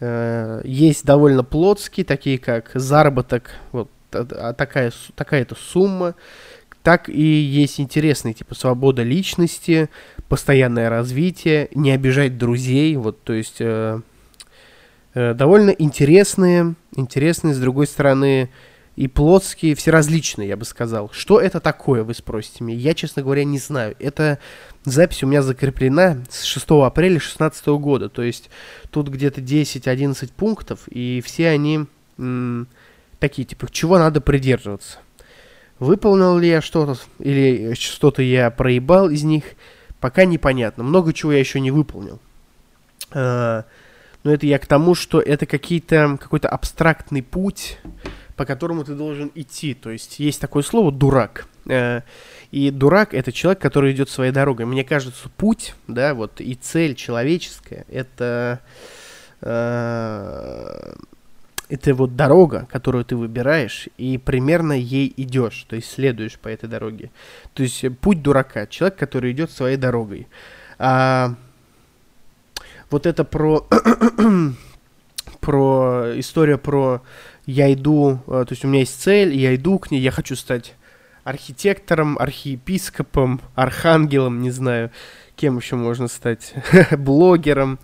э, 0.00 0.62
есть 0.64 1.04
довольно 1.04 1.44
плотские, 1.44 2.06
такие 2.06 2.38
как 2.38 2.70
заработок, 2.72 3.50
вот 3.72 3.90
а, 4.12 4.54
такая, 4.54 4.92
такая-то 5.14 5.56
сумма, 5.56 6.14
так 6.82 7.10
и 7.10 7.20
есть 7.22 7.78
интересные, 7.78 8.32
типа 8.32 8.54
свобода 8.54 9.02
личности, 9.02 9.90
постоянное 10.30 10.88
развитие, 10.88 11.68
не 11.74 11.90
обижать 11.90 12.38
друзей, 12.38 12.96
вот, 12.96 13.22
то 13.24 13.34
есть 13.34 13.56
э, 13.60 14.00
э, 15.12 15.34
довольно 15.34 15.68
интересные, 15.68 16.76
интересные, 16.96 17.52
с 17.52 17.58
другой 17.58 17.86
стороны, 17.86 18.48
и 18.94 19.08
плотские, 19.08 19.74
все 19.74 19.90
различные, 19.90 20.48
я 20.48 20.56
бы 20.56 20.64
сказал. 20.64 21.10
Что 21.12 21.40
это 21.40 21.60
такое, 21.60 22.04
вы 22.04 22.14
спросите 22.14 22.62
меня? 22.62 22.78
Я, 22.78 22.94
честно 22.94 23.22
говоря, 23.22 23.44
не 23.44 23.58
знаю. 23.58 23.96
Это 23.98 24.38
запись 24.84 25.22
у 25.22 25.26
меня 25.26 25.42
закреплена 25.42 26.18
с 26.28 26.44
6 26.44 26.66
апреля 26.84 27.14
2016 27.14 27.66
года. 27.68 28.08
То 28.08 28.22
есть 28.22 28.50
тут 28.90 29.08
где-то 29.08 29.40
10-11 29.40 30.32
пунктов, 30.36 30.80
и 30.88 31.22
все 31.24 31.48
они 31.48 31.86
м- 32.18 32.68
такие, 33.18 33.44
типа, 33.46 33.66
чего 33.70 33.98
надо 33.98 34.20
придерживаться. 34.20 34.98
Выполнил 35.78 36.38
ли 36.38 36.48
я 36.48 36.60
что-то, 36.60 37.00
или 37.18 37.74
что-то 37.74 38.22
я 38.22 38.50
проебал 38.50 39.08
из 39.08 39.22
них, 39.24 39.44
пока 40.00 40.26
непонятно. 40.26 40.84
Много 40.84 41.12
чего 41.12 41.32
я 41.32 41.38
еще 41.38 41.60
не 41.60 41.70
выполнил. 41.70 42.20
А, 43.10 43.64
но 44.22 44.32
это 44.32 44.46
я 44.46 44.58
к 44.58 44.66
тому, 44.66 44.94
что 44.94 45.20
это 45.20 45.46
какие-то, 45.46 46.18
какой-то 46.20 46.48
абстрактный 46.48 47.22
путь, 47.22 47.78
по 48.36 48.44
которому 48.44 48.84
ты 48.84 48.94
должен 48.94 49.30
идти. 49.34 49.74
То 49.74 49.90
есть 49.90 50.18
есть 50.18 50.40
такое 50.40 50.62
слово 50.62 50.92
«дурак». 50.92 51.46
Э, 51.68 52.02
и 52.50 52.70
дурак— 52.70 53.14
это 53.14 53.32
человек, 53.32 53.60
который 53.60 53.92
идет 53.92 54.10
своей 54.10 54.32
дорогой. 54.32 54.66
Мне 54.66 54.84
кажется, 54.84 55.28
путь, 55.36 55.74
да, 55.88 56.14
вот 56.14 56.40
и 56.40 56.54
цель 56.54 56.94
человеческая— 56.94 57.86
это... 57.90 58.60
Э, 59.40 60.94
это 61.68 61.94
вот 61.94 62.16
дорога, 62.16 62.68
которую 62.70 63.02
ты 63.02 63.16
выбираешь, 63.16 63.88
и 63.96 64.18
примерно 64.18 64.74
ей 64.74 65.10
идешь, 65.16 65.64
то 65.66 65.74
есть 65.74 65.90
следуешь 65.90 66.38
по 66.38 66.48
этой 66.48 66.68
дороге. 66.68 67.10
То 67.54 67.62
есть 67.62 67.82
путь 68.00 68.20
дурака, 68.20 68.66
человек, 68.66 68.98
который 68.98 69.32
идет 69.32 69.50
своей 69.50 69.78
дорогой. 69.78 70.28
А 70.78 71.34
вот 72.90 73.06
это 73.06 73.24
про 73.24 73.66
про 75.40 76.12
история 76.16 76.58
про 76.58 77.00
я 77.46 77.72
иду, 77.72 78.20
э, 78.26 78.44
то 78.46 78.52
есть 78.52 78.64
у 78.64 78.68
меня 78.68 78.80
есть 78.80 79.00
цель, 79.00 79.34
я 79.34 79.54
иду 79.54 79.78
к 79.78 79.90
ней, 79.90 80.00
я 80.00 80.10
хочу 80.10 80.36
стать 80.36 80.74
архитектором, 81.24 82.16
архиепископом, 82.18 83.40
архангелом, 83.54 84.40
не 84.40 84.50
знаю, 84.50 84.90
кем 85.36 85.56
еще 85.56 85.76
можно 85.76 86.08
стать, 86.08 86.54
блогером. 86.92 87.78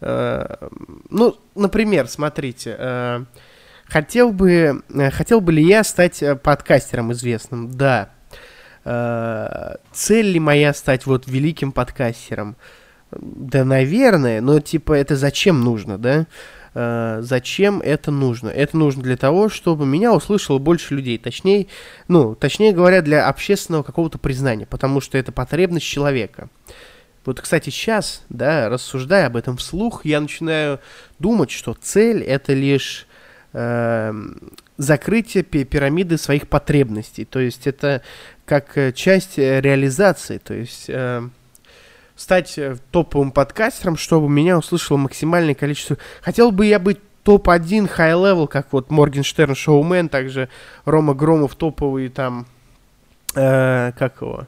Э, 0.00 0.68
ну, 1.08 1.36
например, 1.54 2.08
смотрите, 2.08 2.76
э, 2.78 3.24
хотел 3.84 4.32
бы, 4.32 4.82
хотел 5.12 5.40
бы 5.40 5.52
ли 5.52 5.64
я 5.64 5.84
стать 5.84 6.22
подкастером 6.42 7.12
известным? 7.12 7.70
Да. 7.70 8.10
Цель 9.92 10.26
ли 10.26 10.38
моя 10.38 10.72
стать 10.72 11.06
вот 11.06 11.26
великим 11.26 11.72
подкастером? 11.72 12.54
Да, 13.10 13.64
наверное, 13.64 14.40
но 14.40 14.60
типа 14.60 14.92
это 14.92 15.16
зачем 15.16 15.60
нужно, 15.60 15.98
да? 15.98 16.26
Э, 16.76 17.18
зачем 17.22 17.80
это 17.80 18.10
нужно. 18.10 18.48
Это 18.50 18.76
нужно 18.76 19.02
для 19.02 19.16
того, 19.16 19.48
чтобы 19.48 19.86
меня 19.86 20.12
услышало 20.12 20.58
больше 20.58 20.94
людей. 20.94 21.16
Точнее, 21.16 21.68
ну, 22.06 22.34
точнее 22.34 22.72
говоря, 22.72 23.00
для 23.00 23.26
общественного 23.26 23.82
какого-то 23.82 24.18
признания, 24.18 24.66
потому 24.66 25.00
что 25.00 25.16
это 25.16 25.32
потребность 25.32 25.86
человека. 25.86 26.48
Вот, 27.24 27.40
кстати, 27.40 27.70
сейчас, 27.70 28.22
да, 28.28 28.68
рассуждая 28.68 29.26
об 29.26 29.36
этом 29.36 29.56
вслух, 29.56 30.04
я 30.04 30.20
начинаю 30.20 30.78
думать, 31.18 31.50
что 31.50 31.74
цель 31.74 32.22
это 32.22 32.52
лишь 32.52 33.06
э, 33.52 34.12
закрытие 34.76 35.42
пирамиды 35.42 36.18
своих 36.18 36.46
потребностей. 36.46 37.24
То 37.24 37.40
есть 37.40 37.66
это 37.66 38.02
как 38.44 38.76
э, 38.76 38.92
часть 38.92 39.38
э, 39.38 39.60
реализации. 39.60 40.38
То 40.38 40.54
есть 40.54 40.84
э, 40.88 41.28
стать 42.16 42.58
э, 42.58 42.76
топовым 42.90 43.30
подкастером, 43.30 43.96
чтобы 43.96 44.28
меня 44.28 44.58
услышало 44.58 44.96
максимальное 44.96 45.54
количество. 45.54 45.98
Хотел 46.22 46.50
бы 46.50 46.66
я 46.66 46.78
быть 46.78 46.98
топ-1 47.22 47.90
high-level, 47.96 48.48
как 48.48 48.72
вот 48.72 48.90
Моргенштерн 48.90 49.54
шоумен, 49.54 50.08
также 50.08 50.48
Рома 50.84 51.14
Громов 51.14 51.54
топовый 51.56 52.08
там, 52.08 52.46
э, 53.34 53.92
как 53.98 54.20
его, 54.20 54.46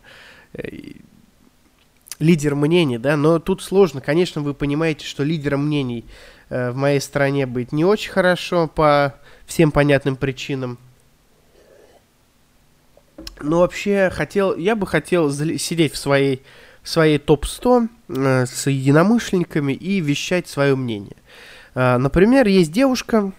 э, 0.55 0.69
лидер 2.19 2.55
мнений, 2.55 2.99
да, 2.99 3.17
но 3.17 3.39
тут 3.39 3.63
сложно. 3.63 4.01
Конечно, 4.01 4.43
вы 4.43 4.55
понимаете, 4.55 5.07
что 5.07 5.23
лидером 5.23 5.67
мнений 5.67 6.05
э, 6.51 6.71
в 6.71 6.77
моей 6.77 7.01
стране 7.01 7.47
быть 7.47 7.73
не 7.73 7.85
очень 7.85 8.11
хорошо 8.11 8.69
по 8.69 9.15
всем 9.47 9.71
понятным 9.73 10.17
причинам. 10.17 10.79
Но 13.41 13.61
вообще 13.61 14.11
хотел, 14.11 14.57
я 14.57 14.77
бы 14.77 14.87
хотел 14.87 15.31
сидеть 15.33 15.95
в 15.95 15.99
своей 15.99 16.43
своей 16.89 17.19
топ-100 17.19 17.89
э, 18.09 18.47
с 18.47 18.67
единомышленниками 18.67 19.73
и 19.73 20.01
вещать 20.01 20.49
свое 20.49 20.75
мнение. 20.75 21.17
Э, 21.75 21.99
например, 21.99 22.47
есть 22.49 22.73
девушка, 22.73 23.33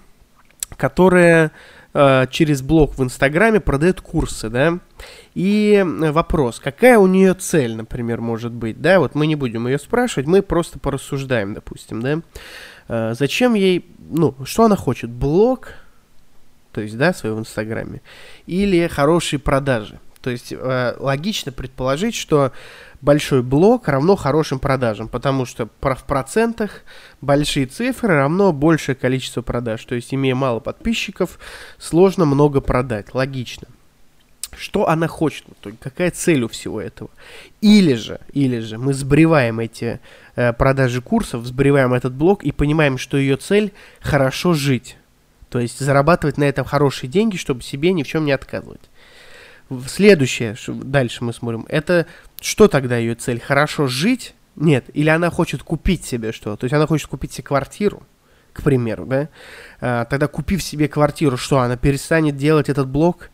которая 0.78 1.52
э, 1.94 2.28
через 2.30 2.62
блог 2.62 2.98
в 2.98 3.04
Инстаграме 3.04 3.60
продает 3.60 4.02
курсы, 4.02 4.50
да, 4.50 4.80
и 5.34 5.84
вопрос, 5.84 6.60
какая 6.60 7.00
у 7.00 7.08
нее 7.08 7.34
цель, 7.34 7.76
например, 7.76 8.22
может 8.22 8.52
быть, 8.52 8.82
да, 8.82 9.00
вот 9.00 9.16
мы 9.16 9.26
не 9.26 9.36
будем 9.36 9.68
ее 9.68 9.80
спрашивать, 9.80 10.28
мы 10.28 10.42
просто 10.42 10.78
порассуждаем, 10.78 11.54
допустим, 11.54 12.02
да, 12.02 13.14
зачем 13.16 13.54
ей, 13.54 13.86
ну, 14.10 14.36
что 14.44 14.66
она 14.66 14.76
хочет, 14.76 15.10
блог, 15.10 15.74
то 16.72 16.82
есть, 16.82 16.98
да, 16.98 17.14
свой 17.14 17.34
в 17.34 17.40
Инстаграме, 17.40 18.02
или 18.46 18.88
хорошие 18.88 19.40
продажи, 19.40 20.00
то 20.22 20.30
есть 20.30 20.52
э, 20.52 20.96
логично 21.00 21.52
предположить, 21.52 22.16
что 22.16 22.52
большой 23.02 23.42
блок 23.42 23.88
равно 23.88 24.16
хорошим 24.16 24.60
продажам, 24.60 25.08
потому 25.08 25.46
что 25.46 25.68
в 25.82 26.04
процентах 26.04 26.82
большие 27.22 27.66
цифры 27.66 28.16
равно 28.16 28.52
большее 28.52 28.96
количество 28.96 29.42
продаж. 29.42 29.84
То 29.86 29.96
есть, 29.96 30.14
имея 30.14 30.36
мало 30.36 30.60
подписчиков, 30.60 31.40
сложно 31.78 32.26
много 32.26 32.62
продать. 32.62 33.14
Логично. 33.14 33.68
Что 34.58 34.90
она 34.90 35.08
хочет? 35.08 35.46
Какая 35.80 36.12
цель 36.12 36.44
у 36.44 36.48
всего 36.48 36.82
этого? 36.82 37.10
Или 37.62 37.94
же, 37.94 38.20
или 38.34 38.60
же 38.60 38.78
мы 38.78 38.94
сбриваем 38.94 39.60
эти 39.60 40.00
э, 40.36 40.54
продажи 40.54 41.02
курсов, 41.02 41.46
сбриваем 41.46 41.94
этот 41.94 42.14
блок 42.14 42.44
и 42.44 42.52
понимаем, 42.52 42.98
что 42.98 43.18
ее 43.18 43.38
цель 43.38 43.72
хорошо 44.02 44.54
жить. 44.54 44.98
То 45.50 45.60
есть 45.60 45.80
зарабатывать 45.80 46.38
на 46.38 46.44
этом 46.44 46.66
хорошие 46.66 47.10
деньги, 47.10 47.38
чтобы 47.38 47.62
себе 47.62 47.94
ни 47.94 48.04
в 48.04 48.08
чем 48.08 48.26
не 48.26 48.32
отказывать. 48.32 48.82
Следующее, 49.88 50.56
дальше 50.68 51.24
мы 51.24 51.34
смотрим, 51.34 51.66
это 51.70 52.08
что 52.42 52.68
тогда 52.68 52.98
ее 52.98 53.16
цель? 53.16 53.40
Хорошо 53.40 53.88
жить? 53.88 54.34
Нет. 54.56 54.86
Или 54.94 55.10
она 55.10 55.30
хочет 55.30 55.62
купить 55.62 56.06
себе 56.06 56.32
что? 56.32 56.56
То 56.56 56.66
есть 56.66 56.74
она 56.74 56.88
хочет 56.88 57.08
купить 57.08 57.34
себе 57.34 57.44
квартиру, 57.44 58.04
к 58.52 58.64
примеру, 58.64 59.06
да, 59.06 59.30
а, 59.80 60.06
тогда 60.06 60.28
купив 60.28 60.64
себе 60.64 60.88
квартиру, 60.88 61.38
что 61.38 61.60
она 61.60 61.78
перестанет 61.78 62.36
делать 62.36 62.68
этот 62.68 62.88
блок, 62.88 63.30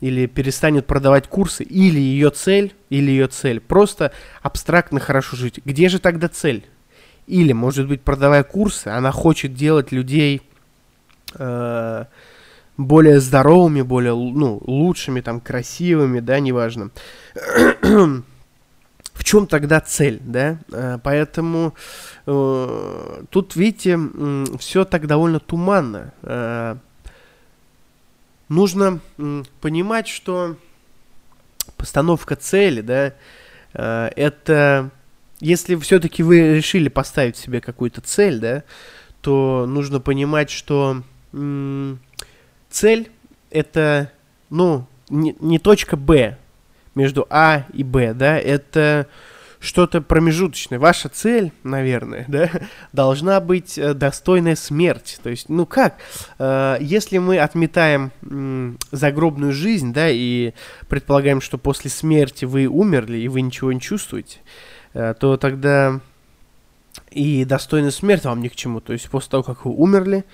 или 0.00 0.26
перестанет 0.26 0.86
продавать 0.86 1.26
курсы, 1.28 1.64
или 1.64 1.98
ее 1.98 2.30
цель, 2.30 2.74
или 2.90 3.10
ее 3.10 3.28
цель 3.28 3.60
просто 3.60 4.12
абстрактно 4.42 5.00
хорошо 5.00 5.36
жить. 5.36 5.60
Где 5.64 5.88
же 5.88 5.98
тогда 5.98 6.28
цель? 6.28 6.66
Или, 7.26 7.52
может 7.52 7.88
быть, 7.88 8.02
продавая 8.02 8.44
курсы, 8.44 8.88
она 8.88 9.10
хочет 9.10 9.54
делать 9.54 9.92
людей 9.92 10.42
э, 11.34 12.04
более 12.76 13.20
здоровыми, 13.20 13.82
более 13.82 14.14
ну, 14.14 14.60
лучшими, 14.64 15.20
там, 15.20 15.40
красивыми, 15.40 16.20
да, 16.20 16.40
неважно. 16.40 16.90
В 17.82 19.24
чем 19.24 19.46
тогда 19.46 19.80
цель, 19.80 20.20
да? 20.22 20.58
Э, 20.70 20.98
поэтому 21.02 21.74
э, 22.26 23.22
тут, 23.30 23.56
видите, 23.56 23.98
все 24.58 24.84
так 24.84 25.06
довольно 25.06 25.40
туманно. 25.40 26.12
Э, 26.22 26.76
нужно 28.48 29.00
э, 29.16 29.42
понимать, 29.60 30.06
что 30.06 30.56
постановка 31.78 32.36
цели, 32.36 32.82
да, 32.82 33.14
э, 33.72 34.10
это 34.16 34.90
если 35.40 35.76
все-таки 35.76 36.22
вы 36.22 36.54
решили 36.54 36.88
поставить 36.88 37.36
себе 37.36 37.60
какую-то 37.60 38.00
цель, 38.00 38.38
да, 38.38 38.64
то 39.20 39.66
нужно 39.66 40.00
понимать, 40.00 40.50
что 40.50 41.02
м- 41.32 42.00
цель 42.76 43.10
это, 43.50 44.12
ну, 44.50 44.86
не, 45.08 45.34
не 45.40 45.58
точка 45.58 45.96
Б, 45.96 46.36
между 46.94 47.26
А 47.30 47.64
и 47.72 47.82
Б, 47.82 48.12
да, 48.12 48.38
это 48.38 49.06
что-то 49.60 50.02
промежуточное. 50.02 50.78
Ваша 50.78 51.08
цель, 51.08 51.52
наверное, 51.62 52.26
да, 52.28 52.50
должна 52.92 53.40
быть 53.40 53.78
э, 53.78 53.94
достойная 53.94 54.56
смерти. 54.56 55.16
То 55.22 55.30
есть, 55.30 55.48
ну 55.48 55.64
как, 55.64 55.96
э, 56.38 56.76
если 56.80 57.16
мы 57.16 57.38
отметаем 57.38 58.12
э, 58.22 58.72
загробную 58.92 59.52
жизнь, 59.52 59.94
да, 59.94 60.10
и 60.10 60.52
предполагаем, 60.88 61.40
что 61.40 61.56
после 61.56 61.90
смерти 61.90 62.44
вы 62.44 62.66
умерли 62.66 63.16
и 63.16 63.28
вы 63.28 63.40
ничего 63.40 63.72
не 63.72 63.80
чувствуете, 63.80 64.40
э, 64.92 65.14
то 65.18 65.38
тогда 65.38 66.00
и 67.10 67.46
достойная 67.46 67.90
смерть 67.90 68.24
вам 68.24 68.42
ни 68.42 68.48
к 68.48 68.54
чему. 68.54 68.80
То 68.80 68.92
есть 68.92 69.08
после 69.08 69.30
того, 69.30 69.42
как 69.42 69.64
вы 69.64 69.72
умерли, 69.72 70.24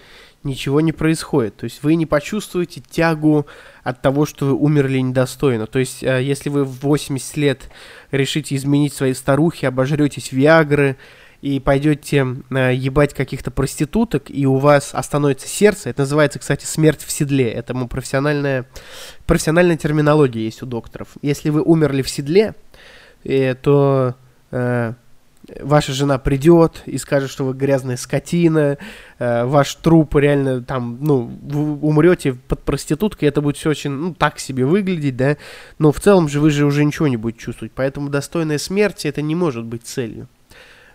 ничего 0.45 0.81
не 0.81 0.93
происходит. 0.93 1.57
То 1.57 1.65
есть 1.65 1.83
вы 1.83 1.95
не 1.95 2.07
почувствуете 2.07 2.81
тягу 2.81 3.47
от 3.83 4.03
того, 4.03 4.27
что 4.27 4.47
вы 4.47 4.55
умерли 4.55 4.99
недостойно. 4.99 5.67
То 5.67 5.79
есть 5.79 6.03
э, 6.03 6.23
если 6.23 6.49
вы 6.49 6.65
в 6.65 6.81
80 6.81 7.37
лет 7.37 7.71
решите 8.11 8.57
изменить 8.57 8.93
свои 8.93 9.15
старухи, 9.15 9.67
обожретесь 9.67 10.33
Виагры 10.33 10.97
и 11.41 11.59
пойдете 11.61 12.27
э, 12.51 12.75
ебать 12.75 13.15
каких-то 13.15 13.51
проституток, 13.51 14.31
и 14.31 14.47
у 14.47 14.57
вас 14.57 14.95
остановится 14.95 15.49
сердце, 15.49 15.91
это 15.91 16.03
называется, 16.03 16.39
кстати, 16.39 16.65
смерть 16.65 17.03
в 17.03 17.11
седле. 17.11 17.51
Это 17.51 17.75
профессиональная, 17.75 18.67
профессиональная 19.27 19.77
терминология 19.77 20.45
есть 20.45 20.63
у 20.63 20.67
докторов. 20.67 21.09
Если 21.23 21.51
вы 21.51 21.63
умерли 21.63 22.03
в 22.03 22.09
седле, 22.09 22.55
э, 23.25 23.55
то 23.55 24.17
ваша 25.61 25.93
жена 25.93 26.19
придет 26.19 26.83
и 26.87 26.99
скажет, 26.99 27.31
что 27.31 27.45
вы 27.45 27.55
грязная 27.55 27.97
скотина, 27.97 28.79
э, 29.19 29.45
ваш 29.45 29.75
труп 29.77 30.17
реально 30.17 30.63
там, 30.63 30.99
ну, 31.01 31.31
вы 31.43 31.79
умрете 31.81 32.35
под 32.35 32.63
проституткой, 32.63 33.29
это 33.29 33.41
будет 33.41 33.57
все 33.57 33.71
очень, 33.71 33.91
ну, 33.91 34.15
так 34.15 34.39
себе 34.39 34.65
выглядеть, 34.65 35.17
да, 35.17 35.37
но 35.79 35.93
в 35.93 36.01
целом 36.01 36.29
же 36.29 36.41
вы 36.41 36.51
же 36.51 36.65
уже 36.65 36.85
ничего 36.85 37.09
не 37.09 37.17
будете 37.17 37.45
чувствовать, 37.45 37.73
поэтому 37.75 38.09
достойная 38.09 38.59
смерти 38.59 39.09
это 39.09 39.23
не 39.23 39.35
может 39.35 39.65
быть 39.65 39.85
целью. 39.85 40.29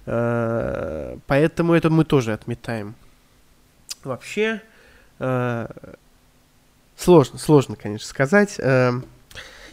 Э, 0.06 1.18
поэтому 1.28 1.74
это 1.74 1.90
мы 1.90 2.06
тоже 2.06 2.34
отметаем. 2.34 2.96
Вообще, 4.04 4.62
э, 5.20 5.68
сложно, 6.96 7.38
сложно, 7.38 7.76
конечно, 7.76 8.08
сказать. 8.08 8.56
Э, 8.60 8.94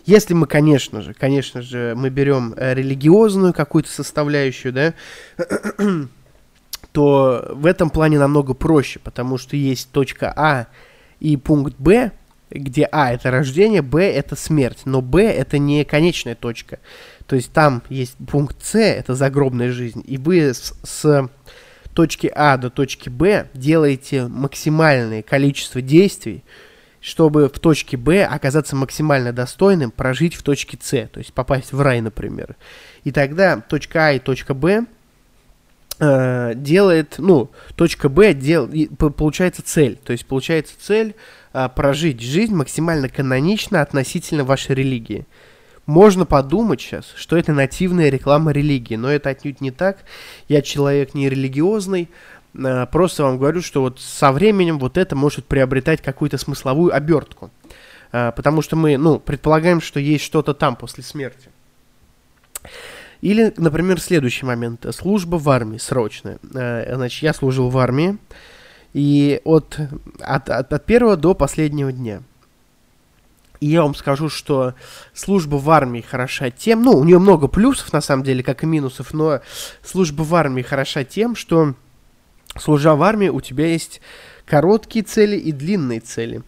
если 0.06 0.34
мы, 0.34 0.46
конечно 0.46 1.00
же, 1.00 1.14
конечно 1.14 1.62
же, 1.62 1.94
мы 1.96 2.10
берем 2.10 2.54
э, 2.56 2.74
религиозную 2.74 3.52
какую-то 3.52 3.90
составляющую, 3.90 4.72
да, 4.72 4.94
то 6.92 7.50
в 7.54 7.66
этом 7.66 7.90
плане 7.90 8.18
намного 8.18 8.54
проще, 8.54 9.00
потому 9.00 9.38
что 9.38 9.56
есть 9.56 9.90
точка 9.90 10.32
А 10.36 10.66
и 11.20 11.36
пункт 11.36 11.74
Б, 11.78 12.12
где 12.50 12.84
А 12.84 13.12
это 13.12 13.30
рождение, 13.30 13.82
Б 13.82 14.04
это 14.04 14.36
смерть, 14.36 14.82
но 14.84 15.00
Б 15.00 15.22
это 15.24 15.58
не 15.58 15.84
конечная 15.84 16.34
точка. 16.34 16.78
То 17.26 17.36
есть 17.36 17.52
там 17.52 17.82
есть 17.88 18.16
пункт 18.30 18.64
С, 18.64 18.78
это 18.78 19.14
загробная 19.14 19.72
жизнь, 19.72 20.04
и 20.06 20.18
вы 20.18 20.54
с, 20.54 20.74
с 20.84 21.28
точки 21.94 22.30
А 22.34 22.56
до 22.58 22.70
точки 22.70 23.08
Б 23.08 23.48
делаете 23.54 24.28
максимальное 24.28 25.22
количество 25.22 25.80
действий, 25.80 26.44
чтобы 27.04 27.50
в 27.50 27.58
точке 27.58 27.98
Б 27.98 28.24
оказаться 28.24 28.74
максимально 28.74 29.34
достойным, 29.34 29.90
прожить 29.90 30.34
в 30.34 30.42
точке 30.42 30.78
С, 30.80 31.06
то 31.08 31.18
есть 31.18 31.34
попасть 31.34 31.70
в 31.74 31.80
рай, 31.82 32.00
например. 32.00 32.56
И 33.04 33.12
тогда 33.12 33.60
точка 33.60 34.06
А 34.06 34.12
и 34.12 34.18
точка 34.18 34.54
Б 34.54 34.86
э, 35.98 36.52
делает, 36.54 37.16
ну, 37.18 37.50
точка 37.76 38.08
Б 38.08 38.32
дел, 38.32 38.70
получается 38.96 39.60
цель, 39.62 39.98
то 40.02 40.12
есть 40.12 40.24
получается 40.24 40.76
цель 40.80 41.14
э, 41.52 41.68
прожить 41.76 42.22
жизнь 42.22 42.54
максимально 42.54 43.10
канонично 43.10 43.82
относительно 43.82 44.44
вашей 44.44 44.74
религии. 44.74 45.26
Можно 45.84 46.24
подумать 46.24 46.80
сейчас, 46.80 47.12
что 47.14 47.36
это 47.36 47.52
нативная 47.52 48.08
реклама 48.08 48.52
религии, 48.52 48.94
но 48.94 49.10
это 49.10 49.28
отнюдь 49.28 49.60
не 49.60 49.70
так. 49.70 49.98
Я 50.48 50.62
человек 50.62 51.12
не 51.12 51.28
религиозный, 51.28 52.08
просто 52.90 53.24
вам 53.24 53.38
говорю, 53.38 53.62
что 53.62 53.80
вот 53.80 54.00
со 54.00 54.32
временем 54.32 54.78
вот 54.78 54.96
это 54.96 55.16
может 55.16 55.44
приобретать 55.44 56.00
какую-то 56.02 56.38
смысловую 56.38 56.94
обертку. 56.94 57.50
Э, 58.14 58.30
потому 58.30 58.62
что 58.62 58.76
мы, 58.76 58.96
ну, 58.96 59.18
предполагаем, 59.18 59.80
что 59.80 59.98
есть 59.98 60.24
что-то 60.24 60.54
там 60.54 60.76
после 60.76 61.02
смерти. 61.02 61.50
Или, 63.20 63.52
например, 63.56 64.00
следующий 64.00 64.46
момент. 64.46 64.86
Служба 64.94 65.36
в 65.36 65.50
армии 65.50 65.78
срочная. 65.78 66.38
Э, 66.54 66.94
значит, 66.94 67.22
я 67.22 67.34
служил 67.34 67.70
в 67.70 67.78
армии. 67.78 68.18
И 68.92 69.40
от, 69.42 69.80
от, 70.20 70.48
от, 70.48 70.72
от 70.72 70.86
первого 70.86 71.16
до 71.16 71.34
последнего 71.34 71.90
дня. 71.90 72.22
И 73.58 73.66
я 73.66 73.82
вам 73.82 73.96
скажу, 73.96 74.28
что 74.28 74.74
служба 75.12 75.56
в 75.56 75.68
армии 75.70 76.00
хороша 76.00 76.50
тем, 76.50 76.82
ну, 76.82 76.92
у 76.92 77.02
нее 77.02 77.18
много 77.18 77.48
плюсов, 77.48 77.92
на 77.92 78.00
самом 78.00 78.22
деле, 78.22 78.44
как 78.44 78.62
и 78.62 78.66
минусов, 78.66 79.12
но 79.12 79.40
служба 79.82 80.22
в 80.22 80.34
армии 80.34 80.62
хороша 80.62 81.02
тем, 81.02 81.34
что 81.34 81.74
служа 82.58 82.94
в 82.94 83.02
армии, 83.02 83.28
у 83.28 83.40
тебя 83.40 83.66
есть 83.66 84.00
короткие 84.46 85.04
цели 85.04 85.36
и 85.36 85.52
длинные 85.52 86.00
цели. 86.00 86.42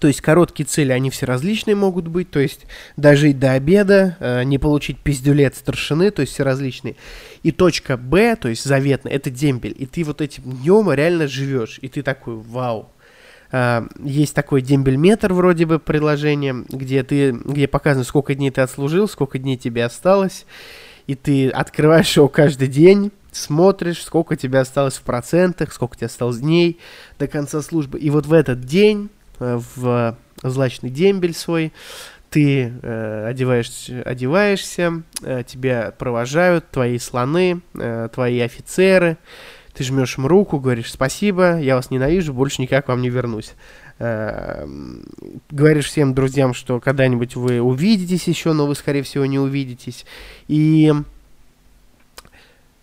То 0.00 0.06
есть 0.06 0.20
короткие 0.20 0.66
цели, 0.66 0.92
они 0.92 1.08
все 1.08 1.24
различные 1.24 1.74
могут 1.74 2.08
быть, 2.08 2.30
то 2.30 2.38
есть 2.38 2.66
дожить 2.96 3.38
до 3.38 3.52
обеда, 3.52 4.18
э, 4.20 4.44
не 4.44 4.58
получить 4.58 4.98
пиздюлет 4.98 5.56
старшины, 5.56 6.10
то 6.10 6.20
есть 6.20 6.34
все 6.34 6.42
различные. 6.42 6.94
И 7.42 7.52
точка 7.52 7.96
Б, 7.96 8.36
то 8.36 8.48
есть 8.48 8.64
заветная, 8.64 9.12
это 9.12 9.30
дембель, 9.30 9.74
и 9.76 9.86
ты 9.86 10.04
вот 10.04 10.20
этим 10.20 10.42
днем 10.44 10.92
реально 10.92 11.26
живешь, 11.26 11.78
и 11.80 11.88
ты 11.88 12.02
такой, 12.02 12.36
вау. 12.36 12.90
Э, 13.50 13.86
есть 14.04 14.34
такой 14.34 14.60
дембельметр 14.60 15.32
вроде 15.32 15.64
бы 15.64 15.78
приложение, 15.78 16.66
где 16.68 17.02
ты, 17.02 17.32
где 17.32 17.66
показано, 17.66 18.04
сколько 18.04 18.34
дней 18.34 18.50
ты 18.50 18.60
отслужил, 18.60 19.08
сколько 19.08 19.38
дней 19.38 19.56
тебе 19.56 19.86
осталось, 19.86 20.44
и 21.06 21.14
ты 21.14 21.48
открываешь 21.48 22.14
его 22.14 22.28
каждый 22.28 22.68
день, 22.68 23.10
смотришь, 23.32 24.02
сколько 24.02 24.36
тебе 24.36 24.58
осталось 24.60 24.96
в 24.96 25.02
процентах, 25.02 25.72
сколько 25.72 25.96
тебе 25.96 26.06
осталось 26.06 26.38
дней 26.38 26.78
до 27.18 27.26
конца 27.26 27.62
службы. 27.62 27.98
И 27.98 28.10
вот 28.10 28.26
в 28.26 28.32
этот 28.32 28.60
день, 28.64 29.10
э, 29.38 29.60
в 29.76 30.16
злачный 30.42 30.90
дембель 30.90 31.34
свой, 31.34 31.72
ты 32.30 32.72
э, 32.82 33.26
одеваешься, 33.26 34.02
одеваешься 34.02 35.02
э, 35.22 35.42
тебя 35.46 35.92
провожают 35.96 36.70
твои 36.70 36.98
слоны, 36.98 37.60
э, 37.74 38.08
твои 38.12 38.40
офицеры, 38.40 39.16
ты 39.74 39.84
жмешь 39.84 40.18
им 40.18 40.26
руку, 40.26 40.58
говоришь 40.58 40.92
спасибо, 40.92 41.58
я 41.58 41.76
вас 41.76 41.90
ненавижу, 41.90 42.34
больше 42.34 42.60
никак 42.60 42.88
вам 42.88 43.00
не 43.00 43.08
вернусь. 43.08 43.54
Э, 43.98 44.66
говоришь 45.50 45.86
всем 45.86 46.14
друзьям, 46.14 46.54
что 46.54 46.80
когда-нибудь 46.80 47.36
вы 47.36 47.60
увидитесь 47.60 48.28
еще, 48.28 48.52
но 48.52 48.66
вы, 48.66 48.74
скорее 48.74 49.02
всего, 49.02 49.24
не 49.26 49.38
увидитесь. 49.38 50.04
И 50.46 50.92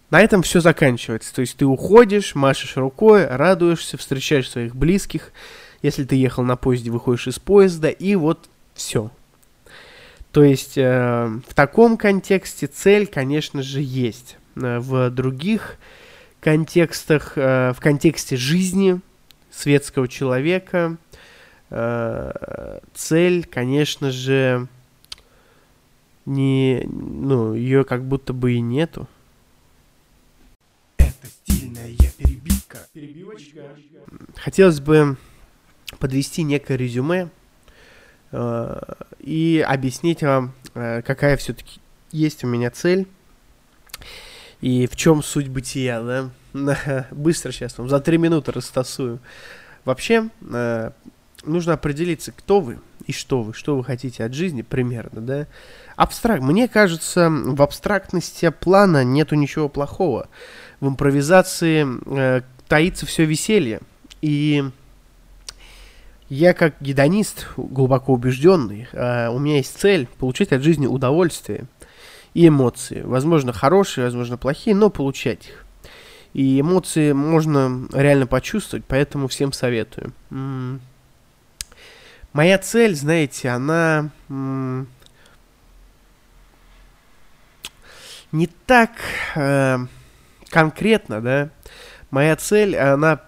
на 0.10 0.22
этом 0.22 0.44
все 0.44 0.62
заканчивается. 0.62 1.34
То 1.34 1.42
есть 1.42 1.58
ты 1.58 1.66
уходишь, 1.66 2.36
машешь 2.36 2.78
рукой, 2.78 3.26
радуешься, 3.26 3.98
встречаешь 3.98 4.50
своих 4.50 4.76
близких. 4.76 5.32
Если 5.82 6.04
ты 6.04 6.16
ехал 6.16 6.44
на 6.44 6.56
поезде, 6.56 6.92
выходишь 6.92 7.28
из 7.28 7.40
поезда, 7.40 7.90
и 7.90 8.16
вот 8.16 8.50
все. 8.74 9.12
То 10.32 10.44
есть 10.44 10.78
э, 10.78 11.40
в 11.48 11.54
таком 11.54 11.98
контексте 11.98 12.68
цель, 12.68 13.08
конечно 13.08 13.64
же, 13.64 13.82
есть. 13.82 14.38
Э, 14.56 14.80
в 14.80 15.10
других 15.10 15.78
контекстах, 16.42 17.34
э, 17.38 17.74
в 17.74 17.80
контексте 17.80 18.36
жизни 18.36 19.00
светского 19.52 20.08
человека, 20.08 20.98
э, 21.70 22.80
цель, 22.94 23.46
конечно 23.46 24.12
же, 24.12 24.68
не, 26.26 26.84
ну, 26.86 27.54
ее 27.54 27.84
как 27.84 28.04
будто 28.04 28.34
бы 28.34 28.54
и 28.54 28.60
нету. 28.60 29.08
Перебивочка. 32.96 33.60
хотелось 34.38 34.80
бы 34.80 35.18
подвести 36.00 36.44
некое 36.44 36.78
резюме 36.78 37.30
э, 38.32 38.82
и 39.20 39.66
объяснить 39.68 40.24
вам, 40.24 40.54
э, 40.76 41.02
какая 41.02 41.36
все-таки 41.36 41.82
есть 42.14 42.46
у 42.46 42.48
меня 42.48 42.72
цель 42.72 43.06
и 44.62 44.88
в 44.88 44.96
чем 44.96 45.24
суть 45.24 45.50
бытия, 45.50 46.32
да? 46.54 47.06
Быстро 47.12 47.52
сейчас 47.52 47.78
вам, 47.78 47.90
за 47.90 48.00
три 48.00 48.18
минуты 48.18 48.54
растасую. 48.54 49.20
Вообще, 49.84 50.30
э, 50.50 50.92
нужно 51.44 51.74
определиться, 51.74 52.32
кто 52.32 52.62
вы 52.62 52.80
и 53.08 53.12
что 53.12 53.44
вы, 53.44 53.54
что 53.54 53.76
вы 53.76 53.84
хотите 53.84 54.24
от 54.24 54.34
жизни 54.34 54.62
примерно, 54.62 55.20
да? 55.20 55.48
Абстракт. 55.98 56.42
Мне 56.42 56.70
кажется, 56.70 57.30
в 57.30 57.62
абстрактности 57.62 58.50
плана 58.52 59.04
нету 59.04 59.36
ничего 59.36 59.68
плохого. 59.68 60.30
В 60.80 60.88
импровизации 60.88 61.86
э, 62.40 62.42
таится 62.68 63.06
все 63.06 63.26
веселье. 63.26 63.82
И 64.22 64.64
я 66.30 66.54
как 66.54 66.76
гедонист, 66.80 67.48
глубоко 67.58 68.14
убежденный, 68.14 68.88
э, 68.92 69.30
у 69.30 69.40
меня 69.40 69.58
есть 69.58 69.78
цель 69.78 70.08
получать 70.08 70.52
от 70.52 70.64
жизни 70.64 70.88
удовольствие 70.88 71.66
и 72.34 72.48
эмоции. 72.48 73.02
Возможно, 73.02 73.54
хорошие, 73.54 74.06
возможно, 74.06 74.38
плохие, 74.38 74.76
но 74.76 74.90
получать 74.90 75.48
их. 75.48 75.66
И 76.34 76.60
эмоции 76.60 77.14
можно 77.14 77.88
реально 77.94 78.28
почувствовать, 78.28 78.84
поэтому 78.86 79.30
всем 79.30 79.54
советую. 79.54 80.12
Моя 82.34 82.58
цель, 82.58 82.94
знаете, 82.96 83.48
она 83.50 84.10
не 88.34 88.48
так 88.66 88.92
э, 89.36 89.78
конкретно, 90.50 91.22
да. 91.22 91.50
Моя 92.12 92.36
цель, 92.36 92.76
она 92.76 93.22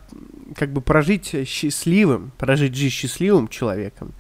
как 0.56 0.72
бы 0.72 0.82
прожить 0.82 1.36
счастливым, 1.48 2.32
прожить 2.38 2.76
жизнь 2.76 2.94
счастливым 2.94 3.48
человеком 3.48 4.14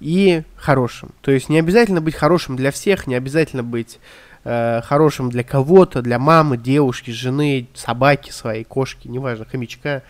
и 0.00 0.42
хорошим. 0.56 1.10
То 1.20 1.30
есть 1.30 1.48
не 1.48 1.58
обязательно 1.58 2.00
быть 2.00 2.14
хорошим 2.14 2.56
для 2.56 2.70
всех, 2.70 3.06
не 3.06 3.14
обязательно 3.14 3.62
быть 3.62 4.00
э, 4.44 4.82
хорошим 4.84 5.30
для 5.30 5.44
кого-то, 5.44 6.02
для 6.02 6.18
мамы, 6.18 6.56
девушки, 6.56 7.10
жены, 7.10 7.68
собаки 7.74 8.30
своей, 8.30 8.64
кошки, 8.64 9.08
неважно, 9.08 9.44
хомячка. 9.44 10.02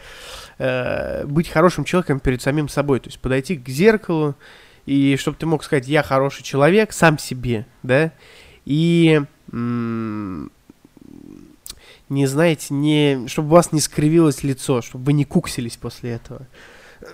Э, 0.59 1.25
быть 1.27 1.49
хорошим 1.49 1.85
человеком 1.85 2.21
перед 2.21 2.43
самим 2.43 2.69
собой. 2.69 3.01
То 3.01 3.09
есть 3.09 3.21
подойти 3.21 3.57
к 3.57 3.69
зеркалу 3.69 4.35
и 4.87 5.17
чтобы 5.17 5.37
ты 5.37 5.47
мог 5.47 5.63
сказать, 5.63 5.87
я 5.87 6.03
хороший 6.03 6.43
человек 6.43 6.93
сам 6.93 7.19
себе, 7.19 7.67
да, 7.83 8.13
и 8.65 9.23
не 12.13 12.27
знаете, 12.27 12.75
не, 12.75 13.27
чтобы 13.27 13.49
у 13.49 13.53
вас 13.53 13.73
не 13.73 13.81
скривилось 13.81 14.43
лицо, 14.43 14.83
чтобы 14.83 15.05
вы 15.07 15.13
не 15.13 15.25
куксились 15.25 15.77
после 15.77 16.13
этого. 16.13 16.47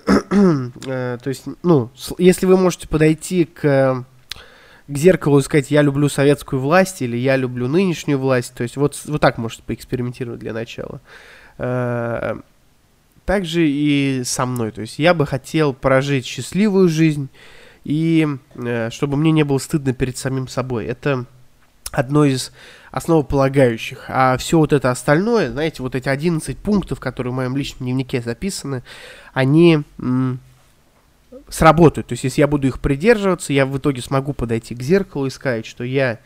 Э, 0.87 1.19
то 1.23 1.29
есть, 1.29 1.45
ну, 1.63 1.91
если 2.19 2.47
вы 2.47 2.57
можете 2.57 2.89
подойти 2.89 3.45
к, 3.45 4.05
к 4.87 4.97
зеркалу 4.97 5.39
и 5.39 5.43
сказать, 5.43 5.71
я 5.71 5.83
люблю 5.83 6.09
советскую 6.09 6.61
власть 6.61 7.01
или 7.03 7.17
я 7.17 7.37
люблю 7.37 7.69
нынешнюю 7.69 8.19
власть, 8.19 8.55
то 8.55 8.63
есть 8.63 8.77
вот, 8.77 9.01
вот 9.07 9.21
так 9.21 9.39
можете 9.39 9.63
поэкспериментировать 9.63 10.41
для 10.41 10.53
начала. 10.53 11.01
Э, 11.57 12.39
также 13.25 13.69
и 13.69 14.23
со 14.25 14.47
мной. 14.47 14.73
То 14.73 14.83
есть 14.83 14.99
я 14.99 15.15
бы 15.15 15.27
хотел 15.27 15.73
прожить 15.75 16.27
счастливую 16.27 16.89
жизнь 16.89 17.29
и 17.85 18.27
э, 18.55 18.91
чтобы 18.91 19.17
мне 19.17 19.33
не 19.33 19.45
было 19.45 19.59
стыдно 19.59 19.95
перед 19.95 20.17
самим 20.17 20.49
собой. 20.49 20.87
Это 20.87 21.25
одно 21.91 22.25
из 22.25 22.53
основополагающих. 22.91 24.07
А 24.09 24.37
все 24.37 24.59
вот 24.59 24.73
это 24.73 24.91
остальное, 24.91 25.51
знаете, 25.51 25.83
вот 25.83 25.95
эти 25.95 26.09
11 26.09 26.57
пунктов, 26.59 27.01
которые 27.01 27.33
в 27.33 27.37
моем 27.37 27.57
личном 27.57 27.87
дневнике 27.87 28.21
записаны, 28.21 28.83
они 29.33 29.81
сработают. 31.49 32.09
То 32.09 32.13
есть, 32.13 32.25
если 32.25 32.41
я 32.41 32.47
буду 32.47 32.67
их 32.67 32.81
придерживаться, 32.81 33.53
я 33.53 33.67
в 33.67 33.77
итоге 33.79 34.03
смогу 34.03 34.33
подойти 34.33 34.75
к 34.75 34.83
зеркалу 34.83 35.27
и 35.27 35.31
сказать, 35.31 35.67
что 35.67 35.85
я 35.85 36.19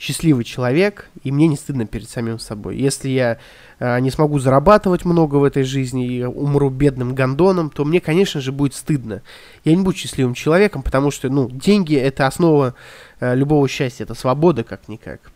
счастливый 0.00 0.44
человек, 0.44 1.10
и 1.24 1.30
мне 1.30 1.46
не 1.46 1.56
стыдно 1.56 1.86
перед 1.86 2.08
самим 2.08 2.38
собой. 2.38 2.78
Если 2.78 3.10
я 3.10 3.36
э, 3.78 4.00
не 4.00 4.10
смогу 4.10 4.38
зарабатывать 4.38 5.04
много 5.04 5.36
в 5.36 5.44
этой 5.44 5.62
жизни 5.62 6.06
и 6.06 6.24
умру 6.24 6.70
бедным 6.70 7.14
гондоном, 7.14 7.68
то 7.68 7.84
мне, 7.84 8.00
конечно 8.00 8.40
же, 8.40 8.50
будет 8.50 8.74
стыдно. 8.74 9.20
Я 9.62 9.74
не 9.76 9.82
буду 9.82 9.98
счастливым 9.98 10.32
человеком, 10.32 10.82
потому 10.82 11.10
что, 11.10 11.28
ну, 11.28 11.50
деньги— 11.50 11.94
это 11.96 12.26
основа 12.26 12.74
э, 13.20 13.34
любого 13.36 13.68
счастья, 13.68 14.04
это 14.04 14.14
свобода 14.14 14.64
как-никак. 14.64 15.30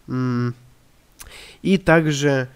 И 1.62 1.78
также 1.78 2.48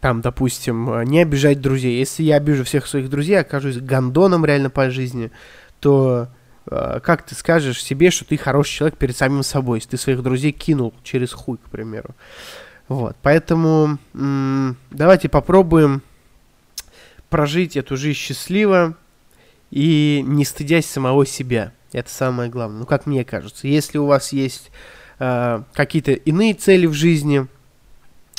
там, 0.00 0.20
допустим, 0.20 0.90
э, 0.90 1.04
не 1.04 1.20
обижать 1.20 1.60
друзей. 1.60 1.98
Если 1.98 2.22
я 2.22 2.36
обижу 2.36 2.64
всех 2.64 2.86
своих 2.86 3.10
друзей, 3.10 3.40
окажусь 3.40 3.78
гондоном 3.78 4.44
реально 4.44 4.70
по 4.70 4.90
жизни, 4.90 5.30
то 5.80 6.28
Э, 6.70 7.00
как 7.02 7.24
ты 7.24 7.34
скажешь 7.34 7.82
себе, 7.82 8.10
что 8.10 8.24
ты 8.24 8.36
хороший 8.36 8.76
человек 8.76 8.98
перед 8.98 9.16
самим 9.16 9.42
собой, 9.42 9.78
если 9.78 9.90
ты 9.90 9.96
своих 9.96 10.22
друзей 10.22 10.52
кинул 10.52 10.94
через 11.02 11.32
хуй, 11.32 11.58
к 11.58 11.70
примеру. 11.70 12.14
Вот, 12.88 13.16
поэтому 13.22 13.98
м- 14.14 14.76
давайте 14.90 15.28
попробуем 15.28 16.02
прожить 17.30 17.76
эту 17.76 17.96
жизнь 17.96 18.18
счастливо 18.18 18.94
и 19.70 20.22
не 20.26 20.44
стыдясь 20.44 20.86
самого 20.86 21.24
себя. 21.24 21.72
Это 21.92 22.10
самое 22.10 22.50
главное. 22.50 22.80
Ну, 22.80 22.86
как 22.86 23.06
мне 23.06 23.24
кажется. 23.24 23.66
Если 23.66 23.98
у 23.98 24.06
вас 24.06 24.32
есть 24.32 24.70
какие-то 25.72 26.12
иные 26.12 26.54
цели 26.54 26.86
в 26.86 26.94
жизни, 26.94 27.46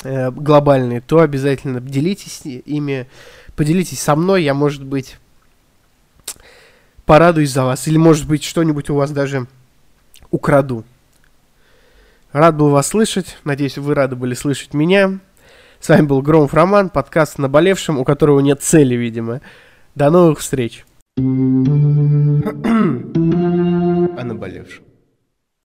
э, 0.02 0.30
глобальные, 0.30 1.00
то 1.00 1.20
обязательно 1.20 1.80
делитесь 1.80 2.42
ими, 2.44 3.06
поделитесь 3.56 4.00
со 4.00 4.14
мной. 4.16 4.42
Я, 4.42 4.54
может 4.54 4.84
быть, 4.84 5.16
порадуюсь 7.06 7.52
за 7.52 7.64
вас. 7.64 7.88
Или, 7.88 7.96
может 7.96 8.28
быть, 8.28 8.44
что-нибудь 8.44 8.90
у 8.90 8.96
вас 8.96 9.10
даже 9.12 9.46
украду. 10.30 10.84
Рад 12.32 12.56
был 12.56 12.68
вас 12.70 12.88
слышать. 12.88 13.38
Надеюсь, 13.44 13.78
вы 13.78 13.94
рады 13.94 14.16
были 14.16 14.34
слышать 14.34 14.74
меня. 14.74 15.20
С 15.80 15.88
вами 15.88 16.06
был 16.06 16.20
Громов 16.20 16.52
Роман, 16.52 16.90
подкаст 16.90 17.38
«Наболевшим», 17.38 17.98
у 17.98 18.04
которого 18.04 18.40
нет 18.40 18.62
цели, 18.62 18.94
видимо. 18.94 19.40
До 19.94 20.10
новых 20.10 20.40
встреч. 20.40 20.84
О 21.16 21.20
наболевшем. 24.24 24.84